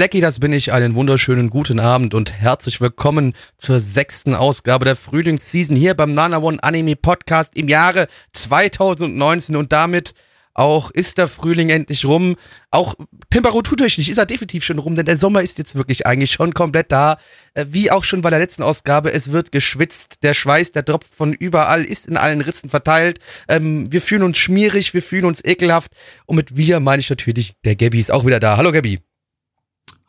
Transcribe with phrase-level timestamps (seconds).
[0.00, 0.72] Blackie, das bin ich.
[0.72, 6.38] Einen wunderschönen guten Abend und herzlich willkommen zur sechsten Ausgabe der Frühlingsseason hier beim Nana
[6.38, 10.14] One Anime Podcast im Jahre 2019 und damit
[10.54, 12.36] auch ist der Frühling endlich rum.
[12.70, 12.94] Auch
[13.28, 16.90] temperaturtechnisch ist er definitiv schon rum, denn der Sommer ist jetzt wirklich eigentlich schon komplett
[16.90, 17.18] da.
[17.52, 21.14] Äh, Wie auch schon bei der letzten Ausgabe, es wird geschwitzt, der Schweiß, der tropft
[21.14, 23.18] von überall, ist in allen Ritzen verteilt.
[23.48, 25.92] Ähm, wir fühlen uns schmierig, wir fühlen uns ekelhaft.
[26.24, 28.56] Und mit wir meine ich natürlich, der Gabby ist auch wieder da.
[28.56, 29.00] Hallo Gabby.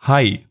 [0.02, 0.46] Hi.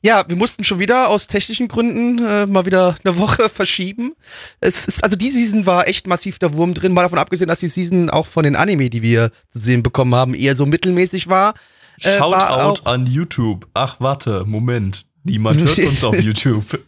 [0.00, 4.14] Ja, wir mussten schon wieder aus technischen Gründen äh, mal wieder eine Woche verschieben.
[4.60, 7.60] Es ist, also die Season war echt massiv der Wurm drin, mal davon abgesehen, dass
[7.60, 11.28] die Season auch von den Anime, die wir zu sehen bekommen haben, eher so mittelmäßig
[11.28, 11.54] war.
[12.00, 13.66] Äh, war Shoutout auch- an YouTube.
[13.74, 15.04] Ach, warte, Moment.
[15.24, 16.80] Niemand hört uns auf YouTube.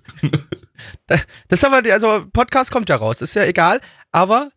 [1.09, 3.81] Das ist aber, also Podcast kommt ja raus, ist ja egal,
[4.13, 4.51] aber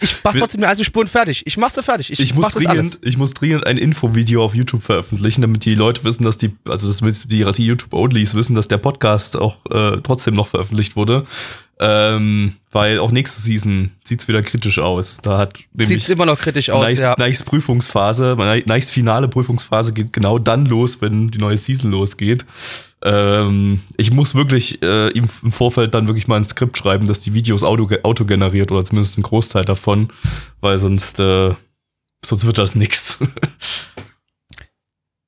[0.00, 1.42] ich mach trotzdem die einzelnen Spuren fertig.
[1.46, 2.12] Ich mach sie fertig.
[2.12, 6.04] Ich, Ich muss, dringend, ich muss dringend ein Infovideo auf YouTube veröffentlichen, damit die Leute
[6.04, 10.34] wissen, dass die, also damit die, die YouTube-Onlys wissen, dass der Podcast auch äh, trotzdem
[10.34, 11.24] noch veröffentlicht wurde.
[11.80, 15.18] Ähm, weil auch nächste Season sieht's wieder kritisch aus.
[15.18, 17.14] Da hat Sieht nämlich immer noch kritisch aus, Nice, ja.
[17.18, 22.44] nice Prüfungsphase, nice finale Prüfungsphase geht genau dann los, wenn die neue Season losgeht.
[23.02, 27.34] Ähm, ich muss wirklich äh, im, Vorfeld dann wirklich mal ein Skript schreiben, dass die
[27.34, 30.08] Videos auto, autogeneriert oder zumindest ein Großteil davon,
[30.60, 31.54] weil sonst, äh,
[32.24, 33.18] sonst wird das nix.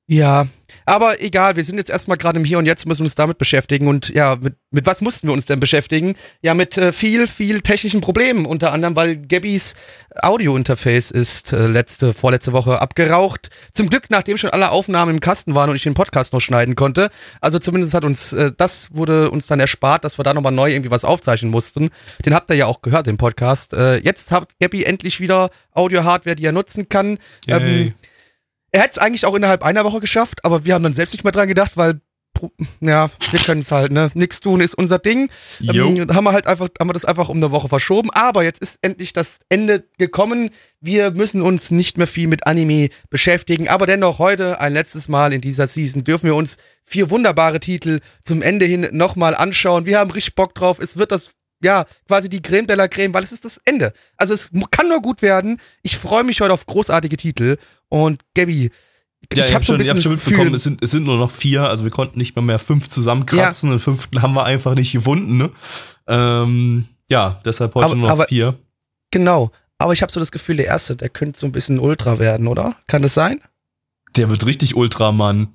[0.07, 0.47] Ja,
[0.85, 3.87] aber egal, wir sind jetzt erstmal gerade im Hier und Jetzt, müssen uns damit beschäftigen.
[3.87, 6.15] Und ja, mit, mit was mussten wir uns denn beschäftigen?
[6.41, 8.45] Ja, mit äh, viel, viel technischen Problemen.
[8.45, 9.75] Unter anderem, weil Gabbys
[10.21, 13.49] Audio-Interface ist äh, letzte, vorletzte Woche abgeraucht.
[13.73, 16.75] Zum Glück, nachdem schon alle Aufnahmen im Kasten waren und ich den Podcast noch schneiden
[16.75, 17.09] konnte.
[17.39, 20.71] Also zumindest hat uns, äh, das wurde uns dann erspart, dass wir da nochmal neu
[20.71, 21.89] irgendwie was aufzeichnen mussten.
[22.25, 23.73] Den habt ihr ja auch gehört, den Podcast.
[23.73, 27.19] Äh, jetzt hat Gabby endlich wieder Audio-Hardware, die er nutzen kann.
[27.47, 27.93] Ähm.
[28.71, 31.23] Er hätte es eigentlich auch innerhalb einer Woche geschafft, aber wir haben dann selbst nicht
[31.23, 32.01] mehr dran gedacht, weil
[32.79, 34.09] ja, wir können es halt, ne?
[34.13, 35.29] Nix tun ist unser Ding.
[35.61, 38.09] Ähm, haben wir halt einfach, haben wir das einfach um eine Woche verschoben.
[38.11, 40.49] Aber jetzt ist endlich das Ende gekommen.
[40.79, 43.67] Wir müssen uns nicht mehr viel mit Anime beschäftigen.
[43.69, 47.99] Aber dennoch heute, ein letztes Mal in dieser Season, dürfen wir uns vier wunderbare Titel
[48.23, 49.85] zum Ende hin nochmal anschauen.
[49.85, 50.79] Wir haben richtig Bock drauf.
[50.79, 51.33] Es wird das,
[51.63, 53.93] ja, quasi die Creme de la Creme, weil es ist das Ende.
[54.17, 55.59] Also es kann nur gut werden.
[55.83, 57.57] Ich freue mich heute auf großartige Titel.
[57.89, 58.71] Und Gabby,
[59.33, 61.63] Ja, ich habe ein schon, habt schon mitbekommen, es sind, es sind nur noch vier,
[61.69, 65.37] also wir konnten nicht mal mehr fünf zusammenkratzen, den fünften haben wir einfach nicht gefunden,
[65.37, 65.51] ne?
[66.07, 68.57] Ähm, ja, deshalb heute Aber- nur noch aber- vier.
[69.11, 69.51] genau.
[69.77, 72.47] Aber ich habe so das Gefühl, der erste, der könnte so ein bisschen Ultra werden,
[72.47, 72.75] oder?
[72.87, 73.41] Kann das sein?
[74.15, 75.47] Der wird richtig Ultramann.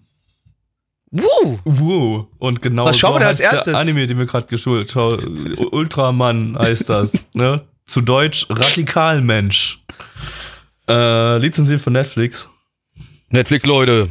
[1.11, 1.59] Wuh!
[1.65, 2.27] Wow.
[2.39, 3.73] Und genau Was schauen wir denn als heißt erstes?
[3.73, 5.55] der Anime, den wir gerade geschult haben.
[5.71, 7.63] Ultramann heißt das, ne?
[7.87, 9.83] Zu Deutsch Radikalmensch.
[10.89, 12.49] Äh, lizenziert von Netflix.
[13.31, 14.09] Netflix, Leute.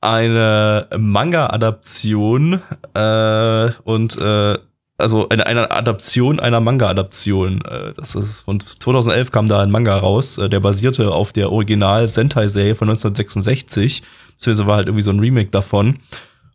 [0.00, 2.62] Eine Manga-Adaption
[2.94, 4.58] äh, und äh,
[4.98, 7.62] also eine, eine Adaption einer Manga-Adaption.
[7.64, 11.52] Äh, das ist von 2011 kam da ein Manga raus, äh, der basierte auf der
[11.52, 14.02] Original-Sentai-Serie von 1966.
[14.36, 15.98] Beziehungsweise war halt irgendwie so ein Remake davon.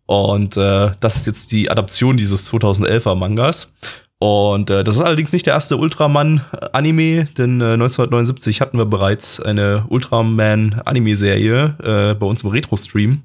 [0.06, 3.74] Und äh, das ist jetzt die Adaption dieses 2011er Mangas.
[4.20, 9.42] Und äh, das ist allerdings nicht der erste Ultraman-Anime, denn äh, 1979 hatten wir bereits
[9.42, 13.24] eine Ultraman-Anime-Serie äh, bei uns im Retro-Stream.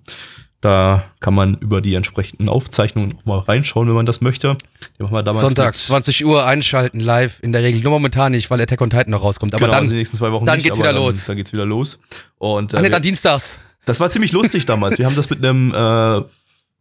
[0.61, 4.59] Da kann man über die entsprechenden Aufzeichnungen noch mal reinschauen, wenn man das möchte.
[4.99, 7.39] Die machen wir damals Sonntags, mit- 20 Uhr einschalten, live.
[7.43, 9.55] In der Regel nur momentan nicht, weil Attack on Titan noch rauskommt.
[9.55, 11.27] Aber genau, dann, also die nächsten zwei Wochen dann nicht, geht's wieder dann, los.
[11.27, 12.01] Dann geht's wieder los.
[12.39, 13.61] Und äh, nee, wir- dann dienstags.
[13.85, 14.99] das war ziemlich lustig damals.
[14.99, 16.23] Wir haben das mit einem äh,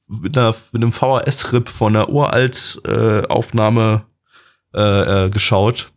[0.08, 4.02] mit, einer, mit einem VHS-Rip von einer Uralt-Aufnahme äh, Aufnahme,
[4.74, 5.92] äh, äh, geschaut.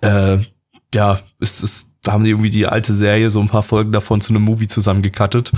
[0.00, 0.38] Äh,
[0.94, 4.20] ja, es ist, da haben die irgendwie die alte Serie so ein paar Folgen davon
[4.20, 5.52] zu einem Movie zusammengekattet.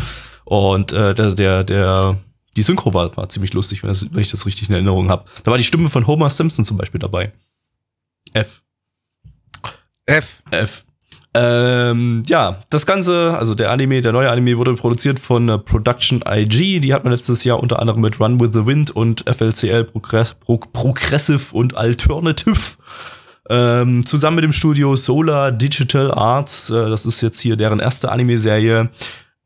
[0.44, 2.16] Und äh, der, der, der,
[2.56, 5.24] die Synchro war, war ziemlich lustig, wenn, das, wenn ich das richtig in Erinnerung habe.
[5.42, 7.32] Da war die Stimme von Homer Simpson zum Beispiel dabei.
[8.32, 8.62] F.
[10.06, 10.42] F.
[10.50, 10.84] F.
[11.36, 16.22] Ähm, ja, das Ganze, also der Anime, der neue Anime wurde produziert von äh, Production
[16.24, 16.78] IG.
[16.78, 20.34] Die hat man letztes Jahr unter anderem mit Run with the Wind und FLCL Progress
[20.34, 22.76] Pro Progressive und Alternative
[23.50, 28.10] Ähm, zusammen mit dem Studio Solar Digital Arts, äh, das ist jetzt hier deren erste
[28.10, 28.88] Anime-Serie.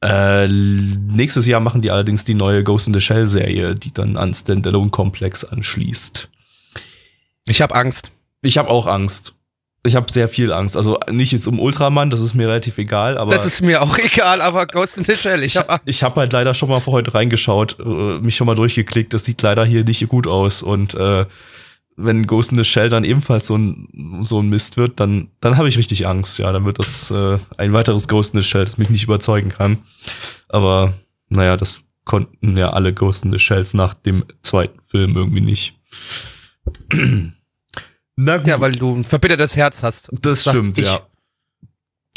[0.00, 4.33] Äh, nächstes Jahr machen die allerdings die neue Ghost in the Shell-Serie, die dann an
[4.33, 6.29] Standalone-Komplex anschließt.
[7.47, 8.12] Ich habe Angst.
[8.43, 9.35] Ich habe auch Angst.
[9.85, 10.77] Ich habe sehr viel Angst.
[10.77, 13.31] Also nicht jetzt um Ultraman, das ist mir relativ egal, aber.
[13.31, 16.33] Das ist mir auch egal, aber Ghost in the Shell, ich habe ich habe halt
[16.33, 19.12] leider schon mal vor heute reingeschaut, äh, mich schon mal durchgeklickt.
[19.15, 20.62] Das sieht leider hier nicht gut aus.
[20.62, 21.25] Und äh,
[21.99, 25.56] wenn Ghost in the Shell dann ebenfalls so ein, so ein Mist wird, dann, dann
[25.56, 26.39] habe ich richtig Angst.
[26.39, 29.49] Ja, dann wird das äh, ein weiteres Ghost in the Shell, das mich nicht überzeugen
[29.49, 29.79] kann.
[30.49, 30.95] Aber
[31.29, 35.79] naja, das konnten ja alle Ghost in the Shells nach dem zweiten Film irgendwie nicht.
[38.17, 38.47] Na gut.
[38.47, 40.09] Ja, weil du ein verbittertes Herz hast.
[40.23, 40.87] Das stimmt, ich.
[40.87, 41.01] ja.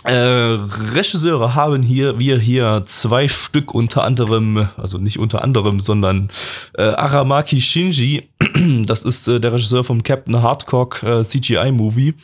[0.04, 6.30] Äh, Regisseure haben hier, wir hier zwei Stück unter anderem, also nicht unter anderem, sondern
[6.76, 8.30] äh, Aramaki Shinji,
[8.86, 12.16] das ist äh, der Regisseur vom Captain Hardcock äh, CGI-Movie.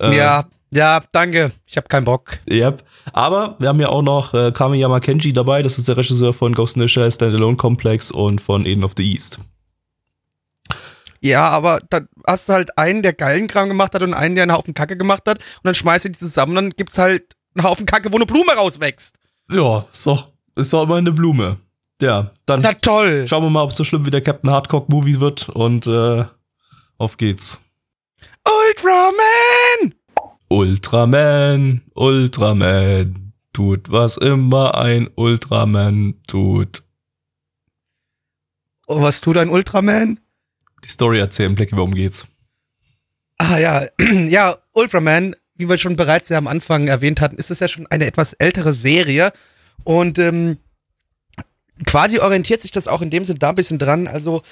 [0.00, 1.52] Äh, ja, ja, danke.
[1.66, 2.38] Ich habe keinen Bock.
[2.48, 2.82] Yep.
[3.12, 6.52] Aber wir haben ja auch noch äh, Kamiyama Kenji dabei, das ist der Regisseur von
[6.52, 9.38] Ghost in the Shell, Standalone Complex und von Eden of the East.
[11.20, 14.44] Ja, aber da hast du halt einen, der geilen Kram gemacht hat und einen, der
[14.44, 15.38] einen Haufen Kacke gemacht hat.
[15.38, 18.26] Und dann schmeißt du die zusammen und dann gibt's halt einen Haufen Kacke, wo eine
[18.26, 19.16] Blume rauswächst.
[19.50, 21.58] Ja, ist doch, ist doch immer eine Blume.
[22.00, 22.62] Ja, dann.
[22.62, 23.26] Na toll.
[23.28, 26.24] Schauen wir mal, ob es so schlimm wie der Captain Hardcock Movie wird und äh,
[26.96, 27.60] auf geht's.
[28.46, 29.94] Ultraman!
[30.48, 36.82] Ultraman, Ultraman, tut was immer ein Ultraman tut.
[38.86, 40.19] Oh, was tut ein Ultraman?
[40.84, 42.26] Die Story erzählen, Blackie, worum geht's?
[43.38, 43.86] Ah ja,
[44.26, 47.86] ja, Ultraman, wie wir schon bereits ja am Anfang erwähnt hatten, ist es ja schon
[47.86, 49.32] eine etwas ältere Serie
[49.84, 50.58] und ähm,
[51.86, 54.08] quasi orientiert sich das auch in dem Sinn da ein bisschen dran.
[54.08, 54.42] Also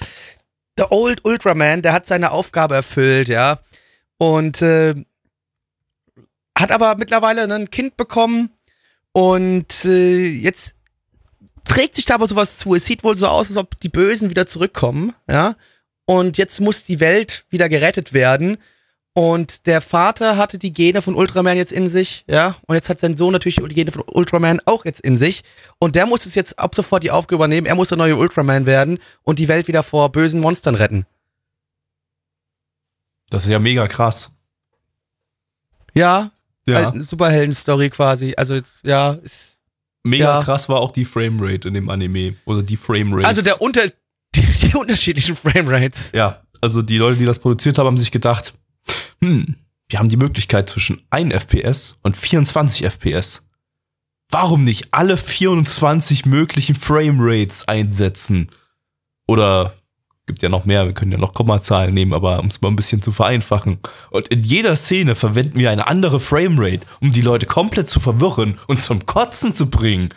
[0.77, 3.59] der Old Ultraman, der hat seine Aufgabe erfüllt, ja,
[4.17, 4.95] und äh,
[6.57, 8.49] hat aber mittlerweile ein Kind bekommen
[9.11, 10.75] und äh, jetzt
[11.63, 12.73] trägt sich da aber sowas zu.
[12.73, 15.55] Es sieht wohl so aus, als ob die Bösen wieder zurückkommen, ja
[16.09, 18.57] und jetzt muss die Welt wieder gerettet werden.
[19.13, 22.55] Und der Vater hatte die Gene von Ultraman jetzt in sich, ja.
[22.65, 25.43] Und jetzt hat sein Sohn natürlich die Gene von Ultraman auch jetzt in sich.
[25.77, 27.67] Und der muss es jetzt ab sofort die Aufgabe übernehmen.
[27.67, 31.05] Er muss der neue Ultraman werden und die Welt wieder vor bösen Monstern retten.
[33.29, 34.31] Das ist ja mega krass.
[35.93, 36.31] Ja,
[36.65, 36.91] ja.
[36.91, 38.33] Halt Superhelden-Story quasi.
[38.35, 39.59] Also jetzt, ja, ist.
[40.01, 40.43] Mega ja.
[40.43, 42.35] krass war auch die Framerate in dem Anime.
[42.45, 43.27] Oder die Framerate.
[43.27, 43.91] Also der Unter
[44.35, 46.11] die, die unterschiedlichen Framerates.
[46.13, 48.53] Ja, also die Leute, die das produziert haben, haben sich gedacht,
[49.21, 49.55] hm,
[49.87, 53.49] wir haben die Möglichkeit zwischen 1 FPS und 24 FPS.
[54.29, 58.51] Warum nicht alle 24 möglichen Framerates einsetzen?
[59.27, 59.73] Oder
[60.29, 62.75] gibt ja noch mehr, wir können ja noch Kommazahlen nehmen, aber um es mal ein
[62.75, 63.79] bisschen zu vereinfachen.
[64.11, 68.59] Und in jeder Szene verwenden wir eine andere Framerate, um die Leute komplett zu verwirren
[68.67, 70.09] und zum Kotzen zu bringen.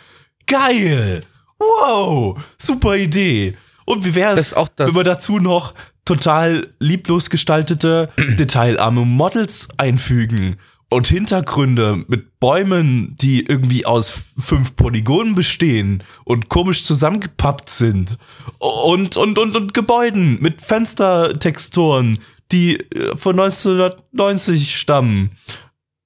[0.45, 1.23] Geil!
[1.57, 2.39] Wow!
[2.59, 3.57] Super Idee!
[3.85, 5.73] Und wie wäre es, wenn wir dazu noch
[6.05, 10.57] total lieblos gestaltete, detailarme Models einfügen
[10.89, 18.17] und Hintergründe mit Bäumen, die irgendwie aus fünf Polygonen bestehen und komisch zusammengepappt sind
[18.59, 22.19] und, und, und, und Gebäuden mit Fenstertexturen,
[22.51, 25.31] die äh, von 1990 stammen.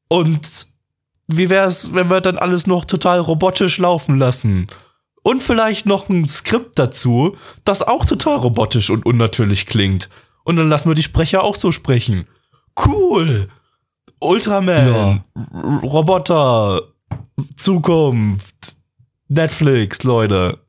[0.07, 0.67] Und
[1.27, 4.67] wie wäre es, wenn wir dann alles noch total robotisch laufen lassen?
[5.27, 10.07] Und vielleicht noch ein Skript dazu, das auch total robotisch und unnatürlich klingt.
[10.45, 12.23] Und dann lassen wir die Sprecher auch so sprechen.
[12.85, 13.49] Cool.
[14.21, 15.79] Ultraman, ja.
[15.83, 16.81] Roboter,
[17.57, 18.77] Zukunft,
[19.27, 20.59] Netflix, Leute.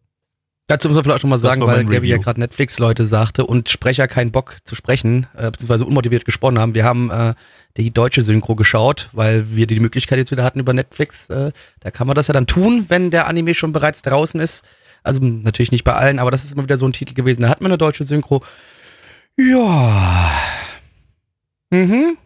[0.68, 4.06] Dazu muss man vielleicht auch mal sagen, weil Gabby ja gerade Netflix-Leute sagte und Sprecher
[4.06, 6.74] keinen Bock zu sprechen, äh, beziehungsweise unmotiviert gesprochen haben.
[6.74, 7.32] Wir haben äh,
[7.78, 11.30] die deutsche Synchro geschaut, weil wir die Möglichkeit jetzt wieder hatten über Netflix.
[11.30, 14.62] Äh, da kann man das ja dann tun, wenn der Anime schon bereits draußen ist.
[15.02, 17.40] Also natürlich nicht bei allen, aber das ist immer wieder so ein Titel gewesen.
[17.40, 18.44] Da hat man eine deutsche Synchro.
[19.38, 20.32] Ja.
[21.70, 22.18] Mhm.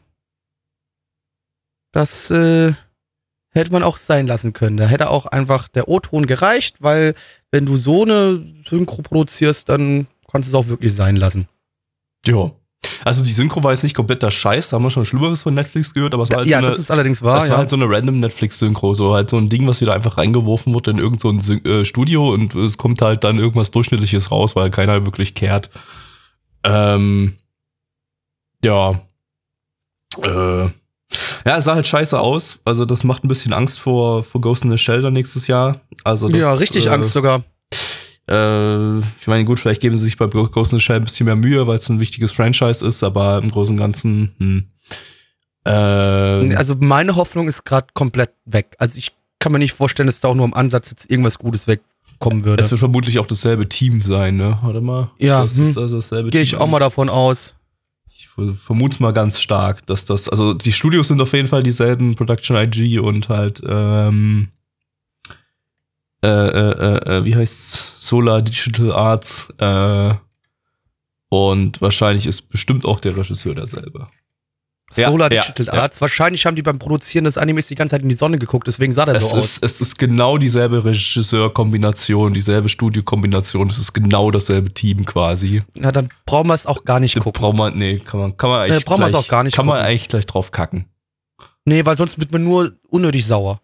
[1.92, 2.72] Das, äh,
[3.52, 4.76] hätte man auch sein lassen können.
[4.76, 7.14] Da hätte auch einfach der O-Ton gereicht, weil
[7.50, 11.48] wenn du so eine Synchro produzierst, dann kannst du es auch wirklich sein lassen.
[12.26, 12.52] Ja.
[13.04, 15.54] Also die Synchro war jetzt nicht komplett der Scheiß, da haben wir schon Schlimmeres von
[15.54, 17.36] Netflix gehört, aber es war halt ja, so eine, das ist allerdings wahr.
[17.36, 17.52] Das ja.
[17.52, 20.74] war halt so eine random Netflix-Synchro, so halt so ein Ding, was wieder einfach reingeworfen
[20.74, 24.70] wurde in irgendein so äh, Studio und es kommt halt dann irgendwas Durchschnittliches raus, weil
[24.70, 25.70] keiner wirklich kehrt.
[26.64, 27.34] Ähm,
[28.64, 29.00] ja.
[30.22, 30.68] Äh,
[31.44, 32.58] ja, es sah halt scheiße aus.
[32.64, 35.80] Also, das macht ein bisschen Angst vor, vor Ghost in the Shell nächstes Jahr.
[36.04, 37.42] Also das, ja, richtig äh, Angst sogar.
[38.28, 41.26] Äh, ich meine, gut, vielleicht geben sie sich bei Ghost in the Shell ein bisschen
[41.26, 44.64] mehr Mühe, weil es ein wichtiges Franchise ist, aber im Großen und Ganzen, hm.
[45.64, 48.74] Äh, Also meine Hoffnung ist gerade komplett weg.
[48.78, 51.66] Also ich kann mir nicht vorstellen, dass da auch nur im Ansatz jetzt irgendwas Gutes
[51.66, 52.62] wegkommen würde.
[52.62, 54.58] es wird vermutlich auch dasselbe Team sein, ne?
[54.62, 55.10] Warte mal.
[55.18, 55.82] Ja, Ist das, ist hm.
[55.82, 56.56] das dasselbe Gehe Team?
[56.56, 57.54] ich auch mal davon aus.
[58.64, 62.56] Vermute mal ganz stark, dass das, also die Studios sind auf jeden Fall dieselben, Production
[62.56, 64.48] IG und halt, ähm,
[66.24, 67.96] äh, äh, äh, äh, wie heißt's?
[68.00, 70.14] Solar Digital Arts, äh,
[71.32, 74.06] und wahrscheinlich ist bestimmt auch der Regisseur derselbe.
[74.96, 75.82] Ja, Solar ja, Digital ja.
[75.82, 76.00] Arts.
[76.00, 78.92] Wahrscheinlich haben die beim Produzieren des Animes die ganze Zeit in die Sonne geguckt, deswegen
[78.92, 79.58] sah der Es so aus.
[79.58, 85.62] ist, es ist genau dieselbe Regisseurkombination, dieselbe Studiokombination, es ist genau dasselbe Team quasi.
[85.74, 87.40] Na, dann brauchen wir es auch gar nicht Da gucken.
[87.40, 89.54] braucht man, nee, kann man, kann man eigentlich, Nee, brauchen wir es auch gar nicht
[89.56, 89.86] kann man gucken.
[89.88, 90.86] eigentlich gleich drauf kacken.
[91.64, 93.60] Nee, weil sonst wird man nur unnötig sauer.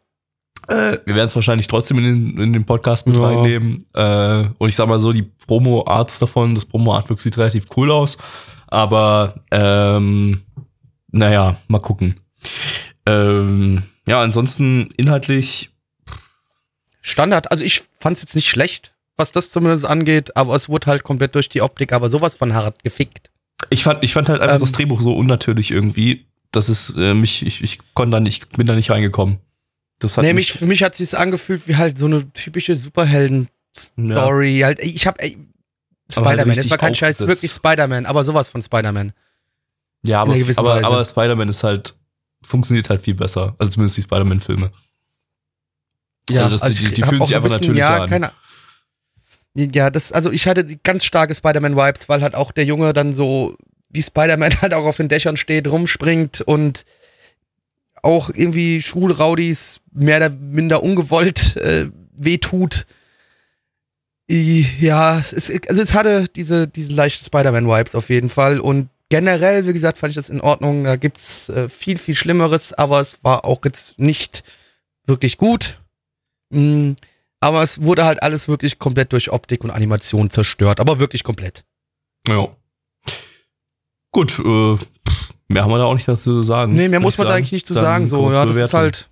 [0.68, 3.24] Äh, wir werden es wahrscheinlich trotzdem in den, in den Podcast mit Ja.
[3.26, 3.84] reinnehmen.
[3.94, 8.18] Äh, und ich sag mal so, die Promo-Arts davon, das Promo-Artwork sieht relativ cool aus.
[8.66, 10.42] Aber ähm,
[11.10, 12.20] naja, mal gucken.
[13.06, 15.70] Ähm, ja, ansonsten inhaltlich,
[17.00, 20.86] Standard, also ich fand es jetzt nicht schlecht, was das zumindest angeht, aber es wurde
[20.86, 23.30] halt komplett durch die Optik, aber sowas von hart gefickt.
[23.70, 24.60] ich fand, ich fand halt einfach Ähm.
[24.60, 28.66] das Drehbuch so unnatürlich irgendwie, dass es äh, mich, ich, ich konnte da nicht, bin
[28.66, 29.38] da nicht reingekommen.
[29.98, 32.74] Das hat Nämlich mich, für mich hat es sich angefühlt wie halt so eine typische
[32.74, 34.60] Superhelden-Story.
[34.64, 35.36] Halt, ich hab ey,
[36.16, 37.28] Aber halt Spider-Man, das richtig war kein Scheiß, aufgesetzt.
[37.28, 39.12] wirklich Spider-Man, aber sowas von Spider-Man.
[40.02, 40.86] Ja, aber, aber, Weise.
[40.86, 41.94] aber Spider-Man ist halt,
[42.42, 43.54] funktioniert halt viel besser.
[43.58, 44.70] Also zumindest die Spider-Man-Filme.
[46.30, 48.10] Also das- die- die hab fühlen sich ein einfach bisschen, natürlicher ja, an.
[48.10, 48.32] Keine,
[49.54, 53.12] ja, das, also ich hatte die ganz starke Spider-Man-Vibes, weil halt auch der Junge dann
[53.12, 53.56] so
[53.90, 56.84] wie Spider-Man halt auch auf den Dächern steht, rumspringt und
[58.02, 62.86] auch irgendwie Schulraudis mehr oder minder ungewollt äh, wehtut.
[64.30, 69.72] Ja, es, also es hatte diese, diese leichten Spider-Man-Vibes auf jeden Fall und generell, wie
[69.72, 70.84] gesagt, fand ich das in Ordnung.
[70.84, 74.44] Da gibt's äh, viel, viel Schlimmeres, aber es war auch jetzt nicht
[75.06, 75.80] wirklich gut.
[76.50, 76.92] Mm,
[77.40, 81.64] aber es wurde halt alles wirklich komplett durch Optik und Animation zerstört, aber wirklich komplett.
[82.26, 82.48] Ja.
[84.10, 84.76] Gut, äh,
[85.48, 86.74] mehr haben wir da auch nicht dazu zu sagen.
[86.74, 88.06] Nee, mehr muss man da eigentlich nicht zu sagen.
[88.06, 89.08] So, ja, das ist halt.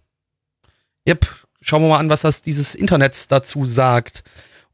[1.09, 1.27] Yep,
[1.61, 4.25] schauen wir mal an, was das dieses Internet dazu sagt.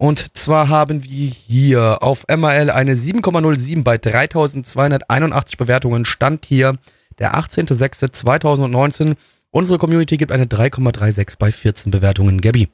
[0.02, 6.04] Und zwar haben wir hier auf MRL eine 7,07 bei 3281 Bewertungen.
[6.04, 6.76] Stand hier
[7.20, 9.14] der 18.06.2019.
[9.52, 12.40] Unsere Community gibt eine 3,36 bei 14 Bewertungen.
[12.40, 12.68] Gabby.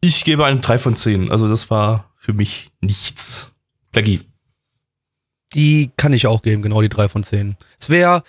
[0.00, 1.30] Ich gebe eine 3 von 10.
[1.30, 3.52] Also das war für mich nichts.
[3.92, 4.22] Blackie.
[5.54, 7.54] Die kann ich auch geben, genau die 3 von 10.
[7.78, 8.24] Es wäre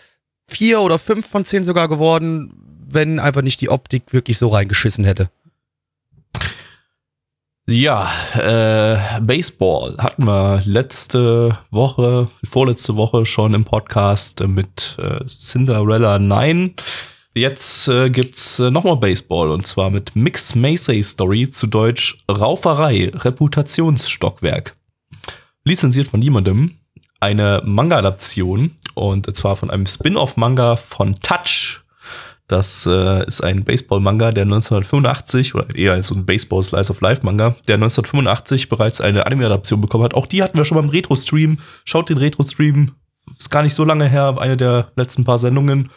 [0.46, 2.54] 4 oder 5 von 10 sogar geworden,
[2.88, 5.32] wenn einfach nicht die Optik wirklich so reingeschissen hätte.
[7.72, 16.18] Ja, äh, Baseball hatten wir letzte Woche, vorletzte Woche schon im Podcast mit äh, Cinderella
[16.18, 16.74] 9.
[17.36, 23.12] Jetzt äh, gibt's äh, nochmal Baseball und zwar mit Mix Macy Story zu Deutsch Rauferei,
[23.14, 24.76] Reputationsstockwerk.
[25.64, 26.80] Lizenziert von niemandem.
[27.20, 31.84] Eine Manga-Adaption und zwar von einem Spin-off-Manga von Touch.
[32.50, 39.02] Das äh, ist ein Baseball-Manga, der 1985, oder eher so ein Baseball-Slice-of-Life-Manga, der 1985 bereits
[39.02, 40.16] eine Anime-Adaption bekommen hat.
[40.16, 41.60] Auch die hatten wir schon beim Retro-Stream.
[41.86, 42.92] Schaut den Retro-Stream.
[43.38, 45.92] Ist gar nicht so lange her, eine der letzten paar Sendungen.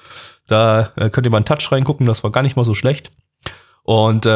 [0.47, 3.11] Da äh, könnt ihr mal in Touch reingucken, das war gar nicht mal so schlecht.
[3.85, 4.31] Und äh,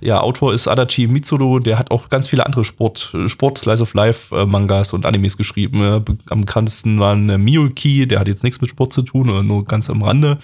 [0.00, 3.94] ja, Autor ist Adachi Mitsuru, der hat auch ganz viele andere Sport, Sport Slice of
[3.94, 5.82] Life äh, Mangas und Animes geschrieben.
[5.82, 9.42] Äh, am bekanntesten waren äh, Miyuki, der hat jetzt nichts mit Sport zu tun, oder
[9.42, 10.38] nur ganz am Rande.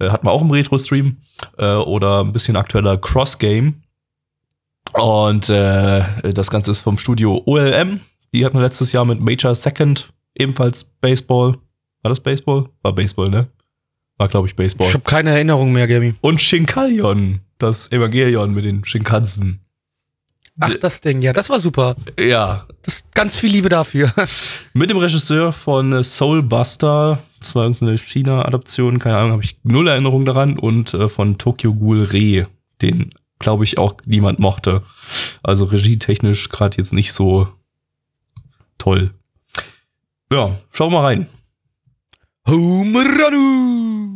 [0.00, 1.18] Äh, hatten wir auch im Retro-Stream.
[1.58, 3.82] Äh, oder ein bisschen aktueller Cross Game.
[4.94, 6.02] Und äh,
[6.32, 8.00] das Ganze ist vom Studio OLM.
[8.32, 11.56] Die hatten letztes Jahr mit Major Second, ebenfalls Baseball.
[12.02, 12.68] War das Baseball?
[12.82, 13.46] War Baseball, ne?
[14.18, 14.88] War, glaube ich, Baseball.
[14.88, 16.14] Ich habe keine Erinnerung mehr, Gaby.
[16.20, 19.60] Und Shinkalion, das Evangelion mit den Shinkansen.
[20.58, 21.96] Ach, das Ding, ja, das war super.
[22.18, 24.10] Ja, Das ganz viel Liebe dafür.
[24.72, 29.86] mit dem Regisseur von äh, Soulbuster, das war irgendeine China-Adaption, keine Ahnung, habe ich null
[29.88, 32.48] Erinnerung daran, und äh, von Tokyo Ghoul Re,
[32.80, 34.82] den, glaube ich, auch niemand mochte.
[35.42, 37.48] Also regietechnisch gerade jetzt nicht so
[38.78, 39.10] toll.
[40.32, 41.26] Ja, schauen wir mal rein.
[42.48, 44.15] Humeranu.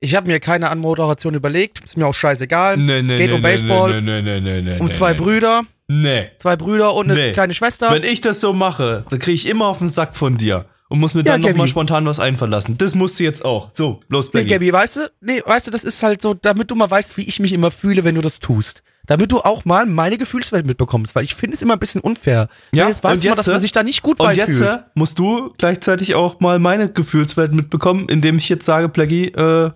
[0.00, 2.76] Ich habe mir keine Anmoderation überlegt, ist mir auch scheißegal.
[2.76, 4.00] Nee, nee, Geht um Baseball.
[4.00, 5.62] Nee, nee, nee, nee, um zwei Brüder.
[5.88, 6.28] Nee.
[6.38, 7.32] zwei Brüder und eine Nee.
[7.32, 7.90] kleine Schwester.
[7.92, 10.66] Wenn ich das so mache, dann kriege ich immer auf den Sack von dir.
[10.90, 12.78] und muss mir Ja, dann nochmal spontan was einfallen lassen.
[12.78, 13.68] Das musst du jetzt auch.
[13.72, 14.48] So, los, Nee, Blackie.
[14.48, 17.22] Gabby, weißt du, nee, weißt du, das ist halt so, damit du mal weißt, wie
[17.28, 18.82] ich mich immer fühle, wenn du das tust.
[19.06, 22.48] Damit du auch mal meine Gefühlswelt mitbekommst, weil ich finde es immer ein bisschen unfair.
[22.74, 24.34] Ja, jetzt weißt und du mal, dass man äh, sich da nicht gut Und bei
[24.34, 24.70] jetzt fühlt.
[24.70, 29.70] äh, musst du gleichzeitig auch mal meine Gefühlswelt mitbekommen, indem ich jetzt sage, Blackie, äh,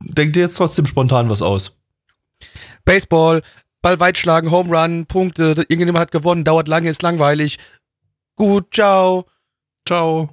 [0.00, 1.78] denk dir jetzt trotzdem spontan was aus.
[2.84, 3.42] Baseball,
[3.82, 7.58] Ball weit schlagen, Home Run, Punkte, irgendjemand hat gewonnen, dauert lange, ist langweilig.
[8.36, 9.26] Gut, ciao.
[9.86, 10.30] Ciao.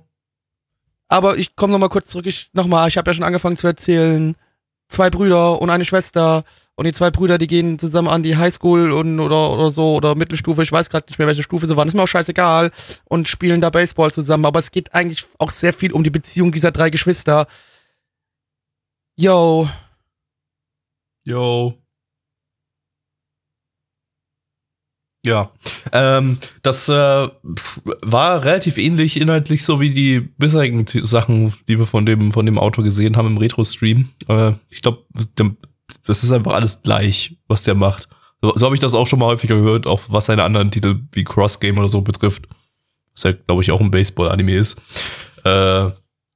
[1.08, 2.26] Aber ich komme nochmal kurz zurück.
[2.26, 4.36] Ich, nochmal, ich habe ja schon angefangen zu erzählen.
[4.90, 6.44] Zwei Brüder und eine Schwester.
[6.76, 10.16] Und die zwei Brüder, die gehen zusammen an die Highschool und, oder, oder so, oder
[10.16, 12.72] Mittelstufe, ich weiß gerade nicht mehr, welche Stufe sie waren, ist mir auch scheißegal.
[13.06, 14.46] Und spielen da Baseball zusammen.
[14.46, 17.48] Aber es geht eigentlich auch sehr viel um die Beziehung dieser drei Geschwister.
[19.16, 19.68] Yo,
[21.26, 21.80] Yo.
[25.26, 25.52] Ja,
[25.94, 32.06] ähm, das äh, war relativ ähnlich inhaltlich so wie die bisherigen Sachen, die wir von
[32.06, 34.10] dem von dem Auto gesehen haben im Retro-Stream.
[34.28, 35.06] Äh, ich glaube,
[36.06, 38.10] das ist einfach alles gleich, was der macht.
[38.42, 41.00] So, so habe ich das auch schon mal häufiger gehört, auch was seine anderen Titel
[41.14, 42.50] wie Cross Game oder so betrifft.
[43.14, 44.82] Was halt, glaube ich, auch ein Baseball-Anime ist.
[45.46, 45.90] Äh,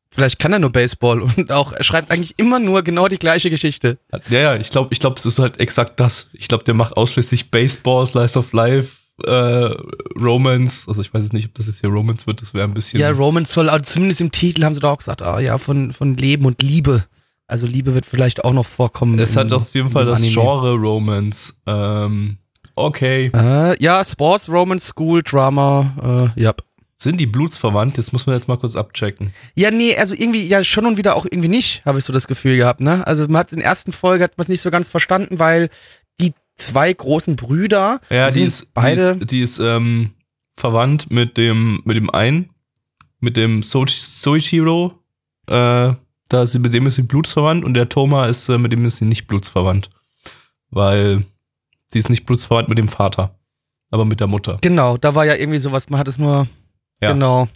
[0.09, 3.49] vielleicht kann er nur Baseball und auch, er schreibt eigentlich immer nur genau die gleiche
[3.49, 3.97] Geschichte.
[4.29, 6.29] Ja, ja, ich glaube, ich glaube, es ist halt exakt das.
[6.33, 8.89] Ich glaube, der macht ausschließlich Baseball, Slice of Life,
[9.25, 9.69] äh,
[10.19, 10.87] Romance.
[10.87, 12.41] Also ich weiß jetzt nicht, ob das jetzt hier Romance wird.
[12.41, 12.99] Das wäre ein bisschen.
[12.99, 15.91] Ja, Romance soll, also zumindest im Titel haben sie doch auch gesagt, ah ja, von,
[15.93, 17.05] von Leben und Liebe.
[17.47, 19.17] Also Liebe wird vielleicht auch noch vorkommen.
[19.19, 20.33] es hat in- auf jeden Fall das Anime.
[20.33, 21.53] Genre Romance.
[21.65, 22.37] Ähm,
[22.75, 23.31] okay.
[23.33, 26.53] Äh, ja, Sports, Romance, School, Drama, äh, ja.
[26.99, 27.97] Sind die blutsverwandt?
[27.99, 29.31] Das muss man jetzt mal kurz abchecken.
[29.53, 32.27] Ja, nee, also irgendwie, ja, schon und wieder auch irgendwie nicht, habe ich so das
[32.27, 33.05] Gefühl gehabt, ne?
[33.05, 35.69] Also man hat in der ersten Folge hat man es nicht so ganz verstanden, weil
[36.19, 39.15] die zwei großen Brüder Ja, die ist, beide.
[39.15, 40.13] die ist, die ist ähm,
[40.55, 42.49] verwandt mit dem, mit dem einen,
[43.19, 44.93] mit dem so Soichiro.
[45.45, 45.93] Äh,
[46.29, 48.83] da ist sie, mit dem ist sie blutsverwandt und der Toma ist, äh, mit dem
[48.85, 49.89] ist sie nicht blutsverwandt.
[50.71, 51.23] Weil
[51.93, 53.37] sie ist nicht blutsverwandt mit dem Vater,
[53.91, 54.57] aber mit der Mutter.
[54.61, 56.47] Genau, da war ja irgendwie sowas, man hat es nur.
[57.01, 57.13] Ja.
[57.13, 57.47] Genau.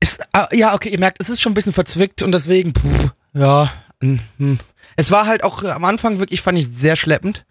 [0.00, 3.08] Ist, ah, ja, okay, ihr merkt, es ist schon ein bisschen verzwickt und deswegen, puh,
[3.34, 3.72] ja.
[4.00, 4.58] hm.
[4.96, 7.44] Es war halt auch äh, am Anfang wirklich, fand ich, sehr schleppend.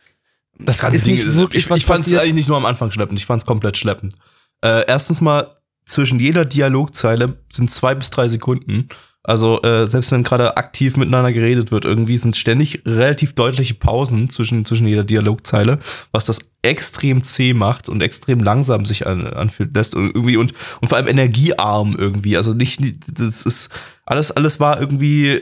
[0.60, 3.25] Das ist nicht wirklich ich, ich fand es eigentlich nicht nur am Anfang schleppend, ich
[3.25, 4.16] fand es komplett schleppend.
[4.62, 5.55] Äh, erstens mal,
[5.86, 8.90] zwischen jeder Dialogzeile sind zwei bis drei Sekunden.
[9.27, 14.29] Also äh, selbst wenn gerade aktiv miteinander geredet wird, irgendwie sind ständig relativ deutliche Pausen
[14.29, 15.79] zwischen, zwischen jeder Dialogzeile,
[16.13, 20.53] was das extrem zäh macht und extrem langsam sich an, anfühlt lässt und irgendwie und,
[20.79, 22.37] und vor allem energiearm irgendwie.
[22.37, 22.79] Also nicht,
[23.20, 23.70] das ist
[24.05, 25.42] alles, alles war irgendwie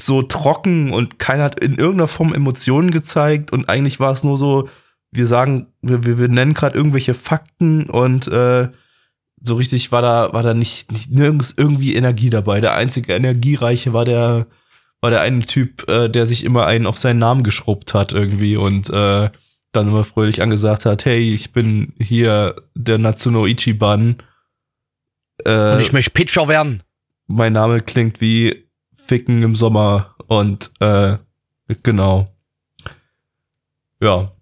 [0.00, 4.38] so trocken und keiner hat in irgendeiner Form Emotionen gezeigt und eigentlich war es nur
[4.38, 4.70] so,
[5.12, 8.68] wir sagen, wir, wir, wir nennen gerade irgendwelche Fakten und äh,
[9.42, 12.60] so richtig war da, war da nicht, nicht nirgends irgendwie Energie dabei.
[12.60, 14.46] Der einzige Energiereiche war der,
[15.00, 18.56] war der eine Typ, äh, der sich immer einen auf seinen Namen geschrubbt hat irgendwie
[18.56, 19.30] und äh,
[19.72, 24.16] dann immer fröhlich angesagt hat, hey, ich bin hier der Natsuno Ichiban.
[25.44, 26.82] Äh, Und ich möchte Pitcher werden.
[27.26, 28.68] mein Name klingt wie
[29.06, 31.16] Ficken im Sommer und äh,
[31.82, 32.26] genau.
[34.00, 34.32] Ja.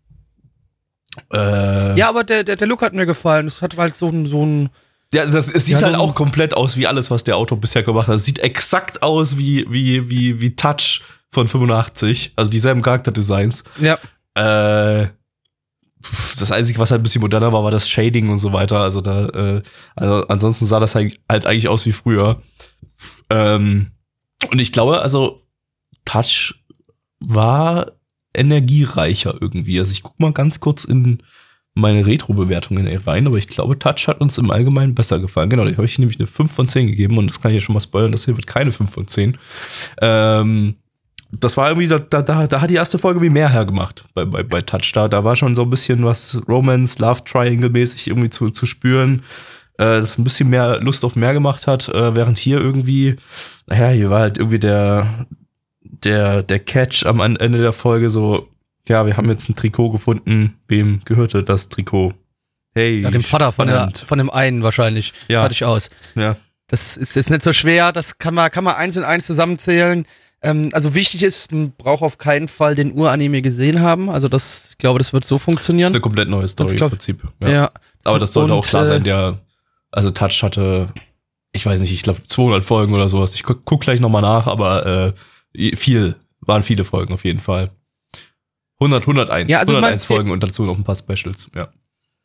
[1.33, 3.47] Äh, Ja, aber der, der, der Look hat mir gefallen.
[3.47, 4.71] Es hat halt so ein, so ein.
[5.15, 7.83] Ja das, es sieht Ja, halt auch komplett aus wie alles, was der Auto bisher
[7.83, 8.17] gemacht hat.
[8.17, 12.33] Es sieht exakt aus wie, wie, wie, wie Touch von 85.
[12.37, 13.65] Also dieselben Charakterdesigns.
[13.81, 13.99] Ja.
[14.35, 15.09] Äh,
[16.39, 18.81] das Einzige, was halt ein bisschen moderner war, war das Shading und so weiter.
[18.81, 19.63] Also da, äh,
[19.97, 22.43] also ansonsten sah das halt, halt eigentlich aus wie früher.
[23.31, 23.93] Ähm,
[24.51, 25.43] und ich glaube, also
[26.05, 26.55] Touch
[27.21, 27.93] war
[28.35, 29.79] energiereicher irgendwie.
[29.79, 31.23] Also ich guck mal ganz kurz in
[31.75, 35.51] meine Retro-Bewertungen rein, aber ich glaube, Touch hat uns im Allgemeinen besser gefallen.
[35.51, 37.61] Genau, da habe ich nämlich eine 5 von 10 gegeben und das kann ich ja
[37.61, 39.37] schon mal spoilern, das hier wird keine 5 von 10.
[40.01, 40.77] Ähm,
[41.41, 44.45] das war irgendwie, da, da, da hat die erste Folge wie mehr hergemacht bei, bei,
[44.45, 44.93] bei Touch.
[44.93, 48.67] Da, da war schon so ein bisschen was Romance, Love Triangle mäßig irgendwie zu, zu
[48.67, 49.23] spüren,
[49.79, 53.17] äh, das ein bisschen mehr Lust auf mehr gemacht hat, äh, während hier irgendwie,
[53.67, 55.27] naja, hier war halt irgendwie der,
[55.81, 58.49] der, der Catch am Ende der Folge so,
[58.89, 62.13] ja, wir haben jetzt ein Trikot gefunden, wem gehörte das Trikot?
[62.75, 65.13] Hey, Ja, dem Vater von, der, von dem einen wahrscheinlich.
[65.29, 65.43] Ja.
[65.43, 65.91] Hatte ich aus.
[66.15, 66.37] Ja.
[66.67, 70.07] Das ist jetzt nicht so schwer, das kann man, kann man eins und eins zusammenzählen.
[70.43, 74.11] Ähm, also wichtig ist, man braucht auf keinen Fall den Uranime gesehen haben.
[74.11, 75.91] Also das, ich glaube, das wird so Das ist funktionieren.
[75.91, 77.23] eine komplett neue Story im glaub- Prinzip.
[77.41, 77.71] Ja.
[78.03, 79.39] Aber das sollte Und, auch klar äh, sein, der,
[79.93, 80.89] also Touch hatte,
[81.53, 83.35] ich weiß nicht, ich glaube 200 Folgen oder sowas.
[83.35, 85.15] Ich guck, guck gleich nochmal nach, aber
[85.57, 87.71] äh, viel, waren viele Folgen auf jeden Fall.
[88.81, 91.69] 100, 101, Ja, also man- 101 Folgen und dazu noch ein paar Specials, ja.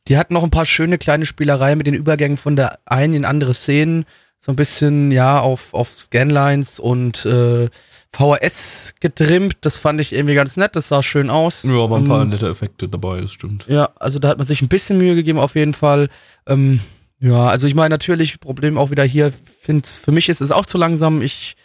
[0.08, 3.26] Die hatten noch ein paar schöne kleine Spielereien mit den Übergängen von der einen in
[3.26, 4.06] andere Szenen.
[4.42, 7.68] so ein bisschen, ja, auf, auf Scanlines und äh,
[8.14, 9.58] VHS getrimmt.
[9.62, 10.78] Das fand ich irgendwie ganz nett.
[10.78, 11.64] Das sah schön aus.
[11.64, 13.66] Ja, aber ein paar Ähm, nette Effekte dabei, das stimmt.
[13.68, 16.08] ja, also da hat man sich ein bisschen Mühe gegeben, auf jeden Fall.
[16.48, 16.80] Ähm,
[17.20, 20.66] ja, also ich meine natürlich, Problem auch wieder hier, find's, für mich ist es auch
[20.66, 21.22] zu langsam.
[21.22, 21.58] Ich,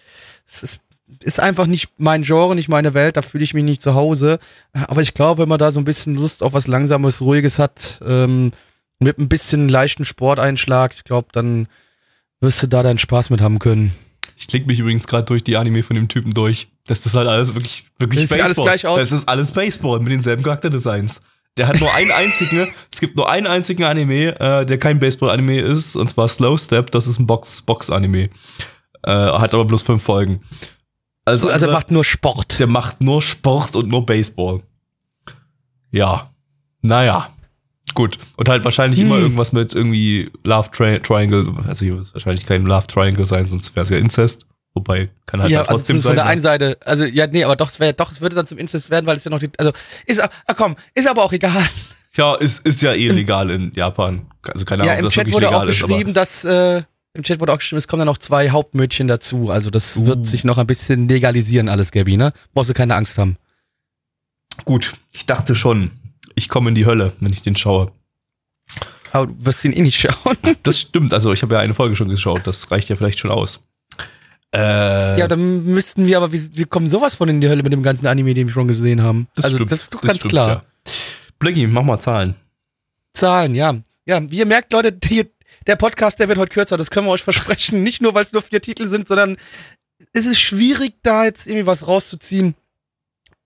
[0.50, 0.80] es ist,
[1.20, 4.38] ist einfach nicht mein Genre, nicht meine Welt, da fühle ich mich nicht zu Hause.
[4.72, 8.00] Aber ich glaube, wenn man da so ein bisschen Lust auf was Langsames, Ruhiges hat,
[8.06, 8.50] ähm,
[8.98, 11.68] mit ein bisschen leichten Sporteinschlag, ich glaube, dann
[12.40, 13.92] wirst du da deinen Spaß mit haben können.
[14.36, 16.68] Ich klicke mich übrigens gerade durch die Anime von dem Typen durch.
[16.86, 19.00] Das ist halt alles wirklich, wirklich Das sieht alles gleich aus.
[19.00, 21.22] Das ist alles Baseball mit denselben Charakterdesigns.
[21.56, 25.60] Der hat nur einen einzigen, es gibt nur einen einzigen Anime, äh, der kein Baseball-Anime
[25.60, 28.28] ist, und zwar Slow Step, das ist ein Box- Box-Anime.
[29.04, 30.40] äh, hat aber bloß fünf Folgen.
[31.24, 32.58] Also, Also er macht nur Sport.
[32.58, 34.60] der macht nur Sport und nur Baseball.
[35.90, 36.30] Ja.
[36.82, 37.30] Naja.
[37.94, 38.18] Gut.
[38.36, 39.22] Und halt wahrscheinlich immer Hm.
[39.22, 41.44] irgendwas mit irgendwie Love Tri Triangle.
[41.68, 44.46] Also hier wird es wahrscheinlich kein Love Triangle sein, sonst wäre es ja Inzest.
[44.74, 46.16] Wobei, kann halt ja, also trotzdem von sein.
[46.16, 46.30] der ne?
[46.30, 46.78] einen Seite.
[46.84, 49.16] Also, ja, nee, aber doch, es wäre doch, es würde dann zum Inzest werden, weil
[49.16, 49.70] es ja noch die, also,
[50.04, 51.62] ist, ah, komm, ist aber auch egal.
[52.16, 54.26] Ja, ist, ist ja eh legal in Japan.
[54.52, 56.44] Also keine Ahnung, ja, ob im das Chat wirklich wurde legal auch ist, geschrieben, dass,
[56.44, 56.82] äh,
[57.14, 59.50] im Chat wurde auch geschrieben, es kommen dann noch zwei Hauptmädchen dazu.
[59.50, 60.06] Also, das Uh.
[60.06, 62.32] wird sich noch ein bisschen legalisieren, alles, Gabi, ne?
[62.54, 63.36] Brauchst du keine Angst haben.
[64.64, 64.96] gut.
[65.12, 65.90] Ich dachte schon,
[66.34, 67.90] ich komme in die Hölle, wenn ich den schaue.
[69.12, 70.36] Aber du wirst ihn eh nicht schauen.
[70.64, 73.30] Das stimmt, also ich habe ja eine Folge schon geschaut, das reicht ja vielleicht schon
[73.30, 73.60] aus.
[74.54, 77.72] Äh, ja, dann müssten wir aber, wir, wir kommen sowas von in die Hölle mit
[77.72, 79.26] dem ganzen Anime, den wir schon gesehen haben.
[79.34, 79.72] das also, stimmt.
[79.72, 80.48] das ist doch ganz stimmt, klar.
[80.48, 80.62] Ja.
[81.40, 82.34] Blackie, mach mal Zahlen.
[83.14, 83.74] Zahlen, ja.
[84.06, 85.26] Ja, wie ihr merkt, Leute, die,
[85.66, 87.82] der Podcast, der wird heute kürzer, das können wir euch versprechen.
[87.82, 89.36] Nicht nur, weil es nur vier Titel sind, sondern
[90.12, 92.54] es ist schwierig, da jetzt irgendwie was rauszuziehen.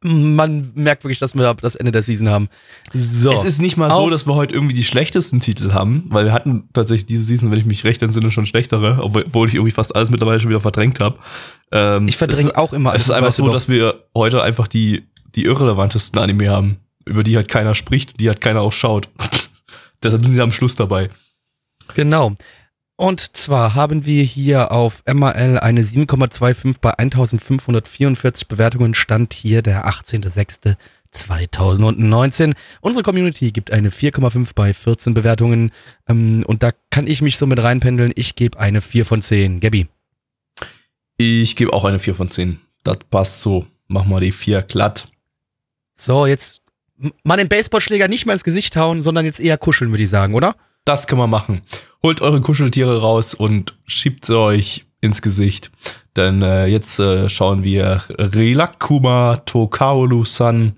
[0.01, 2.47] Man merkt wirklich, dass wir das Ende der Season haben.
[2.95, 3.33] So.
[3.33, 6.33] Es ist nicht mal so, dass wir heute irgendwie die schlechtesten Titel haben, weil wir
[6.33, 9.97] hatten tatsächlich diese Season, wenn ich mich recht entsinne, schon schlechtere, obwohl ich irgendwie fast
[9.97, 11.19] alles mittlerweile schon wieder verdrängt habe.
[11.73, 12.95] Ähm, ich verdränge auch immer.
[12.95, 13.53] Es ist einfach so, doch.
[13.53, 18.29] dass wir heute einfach die, die irrelevantesten Anime haben, über die halt keiner spricht, die
[18.29, 19.09] halt keiner auch schaut.
[20.05, 21.11] Deshalb sind sie am Schluss dabei.
[21.95, 22.35] Genau.
[23.01, 28.93] Und zwar haben wir hier auf MAL eine 7,25 bei 1544 Bewertungen.
[28.95, 32.57] Stand hier der 18.06.2019.
[32.81, 35.71] Unsere Community gibt eine 4,5 bei 14 Bewertungen.
[36.09, 38.11] Ähm, und da kann ich mich so mit reinpendeln.
[38.17, 39.61] Ich gebe eine 4 von 10.
[39.61, 39.87] Gabby.
[41.19, 42.59] Ich gebe auch eine 4 von 10.
[42.83, 43.65] Das passt so.
[43.87, 45.07] Mach mal die 4 glatt.
[45.95, 46.63] So, jetzt
[47.23, 50.35] mal den Baseballschläger nicht mehr ins Gesicht hauen, sondern jetzt eher kuscheln, würde ich sagen,
[50.35, 50.57] oder?
[50.85, 51.63] Das kann man machen.
[52.03, 55.71] Holt eure Kuscheltiere raus und schiebt sie euch ins Gesicht.
[56.17, 60.73] Denn äh, jetzt äh, schauen wir Rilakuma Tokaolu-san,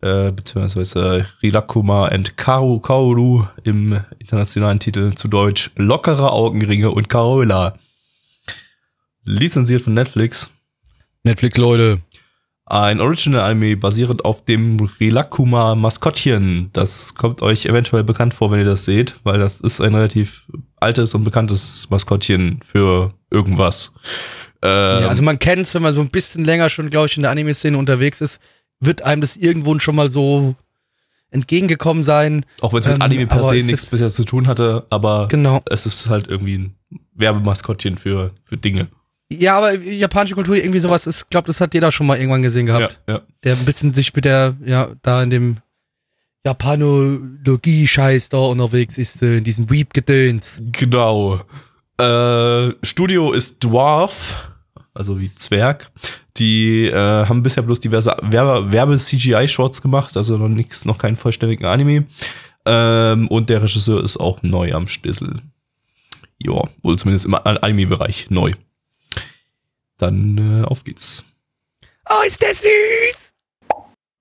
[0.00, 7.74] äh, beziehungsweise Rilakuma and Kaoru im internationalen Titel zu Deutsch Lockere Augenringe und Carola.
[9.24, 10.48] Lizenziert von Netflix.
[11.24, 12.00] Netflix, Leute.
[12.70, 16.68] Ein Original-Anime basierend auf dem Rilakuma-Maskottchen.
[16.74, 20.44] Das kommt euch eventuell bekannt vor, wenn ihr das seht, weil das ist ein relativ
[20.76, 23.92] altes und bekanntes Maskottchen für irgendwas.
[24.62, 27.16] Ähm, Ja, also man kennt es, wenn man so ein bisschen länger schon, glaube ich,
[27.16, 28.38] in der Anime-Szene unterwegs ist,
[28.80, 30.54] wird einem das irgendwo schon mal so
[31.30, 32.44] entgegengekommen sein.
[32.60, 35.62] auch wenn es mit ähm, Anime per se nichts bisher zu tun hatte, aber Genau.
[35.70, 36.74] es ist halt irgendwie ein
[37.14, 38.88] Werbemaskottchen für, für Dinge.
[39.30, 42.66] Ja, aber japanische Kultur, irgendwie sowas ist, glaube das hat jeder schon mal irgendwann gesehen
[42.66, 42.98] gehabt.
[43.06, 43.20] Ja, ja.
[43.44, 45.56] Der ein bisschen sich mit der, ja, da in dem
[46.46, 50.62] Japanologie-Scheiß da unterwegs ist, äh, in diesem Weep-Gedöns.
[50.72, 51.40] Genau.
[51.98, 54.50] Äh, Studio ist Dwarf,
[54.94, 55.90] also wie Zwerg.
[56.36, 61.66] Die äh, haben bisher bloß diverse Werbe- Werbe-CGI-Shorts gemacht, also noch nichts, noch keinen vollständigen
[61.66, 62.06] Anime.
[62.64, 65.42] Ähm, und der Regisseur ist auch neu am Stissel.
[66.38, 68.52] Ja, wohl zumindest im Anime-Bereich neu.
[69.98, 71.24] Dann äh, auf geht's.
[72.08, 73.32] Oh, ist der süß!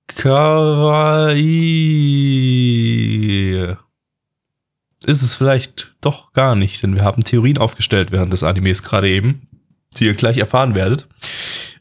[0.08, 1.38] Kawaii.
[5.06, 9.08] Ist es vielleicht doch gar nicht, denn wir haben Theorien aufgestellt während des Animes gerade
[9.08, 9.48] eben,
[9.98, 11.08] die ihr gleich erfahren werdet.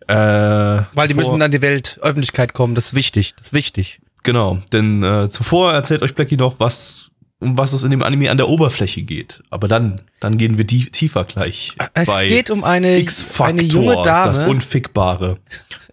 [0.06, 4.00] Äh, Weil die müssen an die Welt, Öffentlichkeit kommen, das ist wichtig, das ist wichtig.
[4.22, 8.30] Genau, denn äh, zuvor erzählt euch Blackie noch, was, um was es in dem Anime
[8.30, 9.42] an der Oberfläche geht.
[9.50, 11.76] Aber dann, dann gehen wir die, tiefer gleich.
[11.94, 13.06] Es bei geht um eine,
[13.38, 14.50] eine junge das Dame.
[14.50, 15.38] Unfickbare.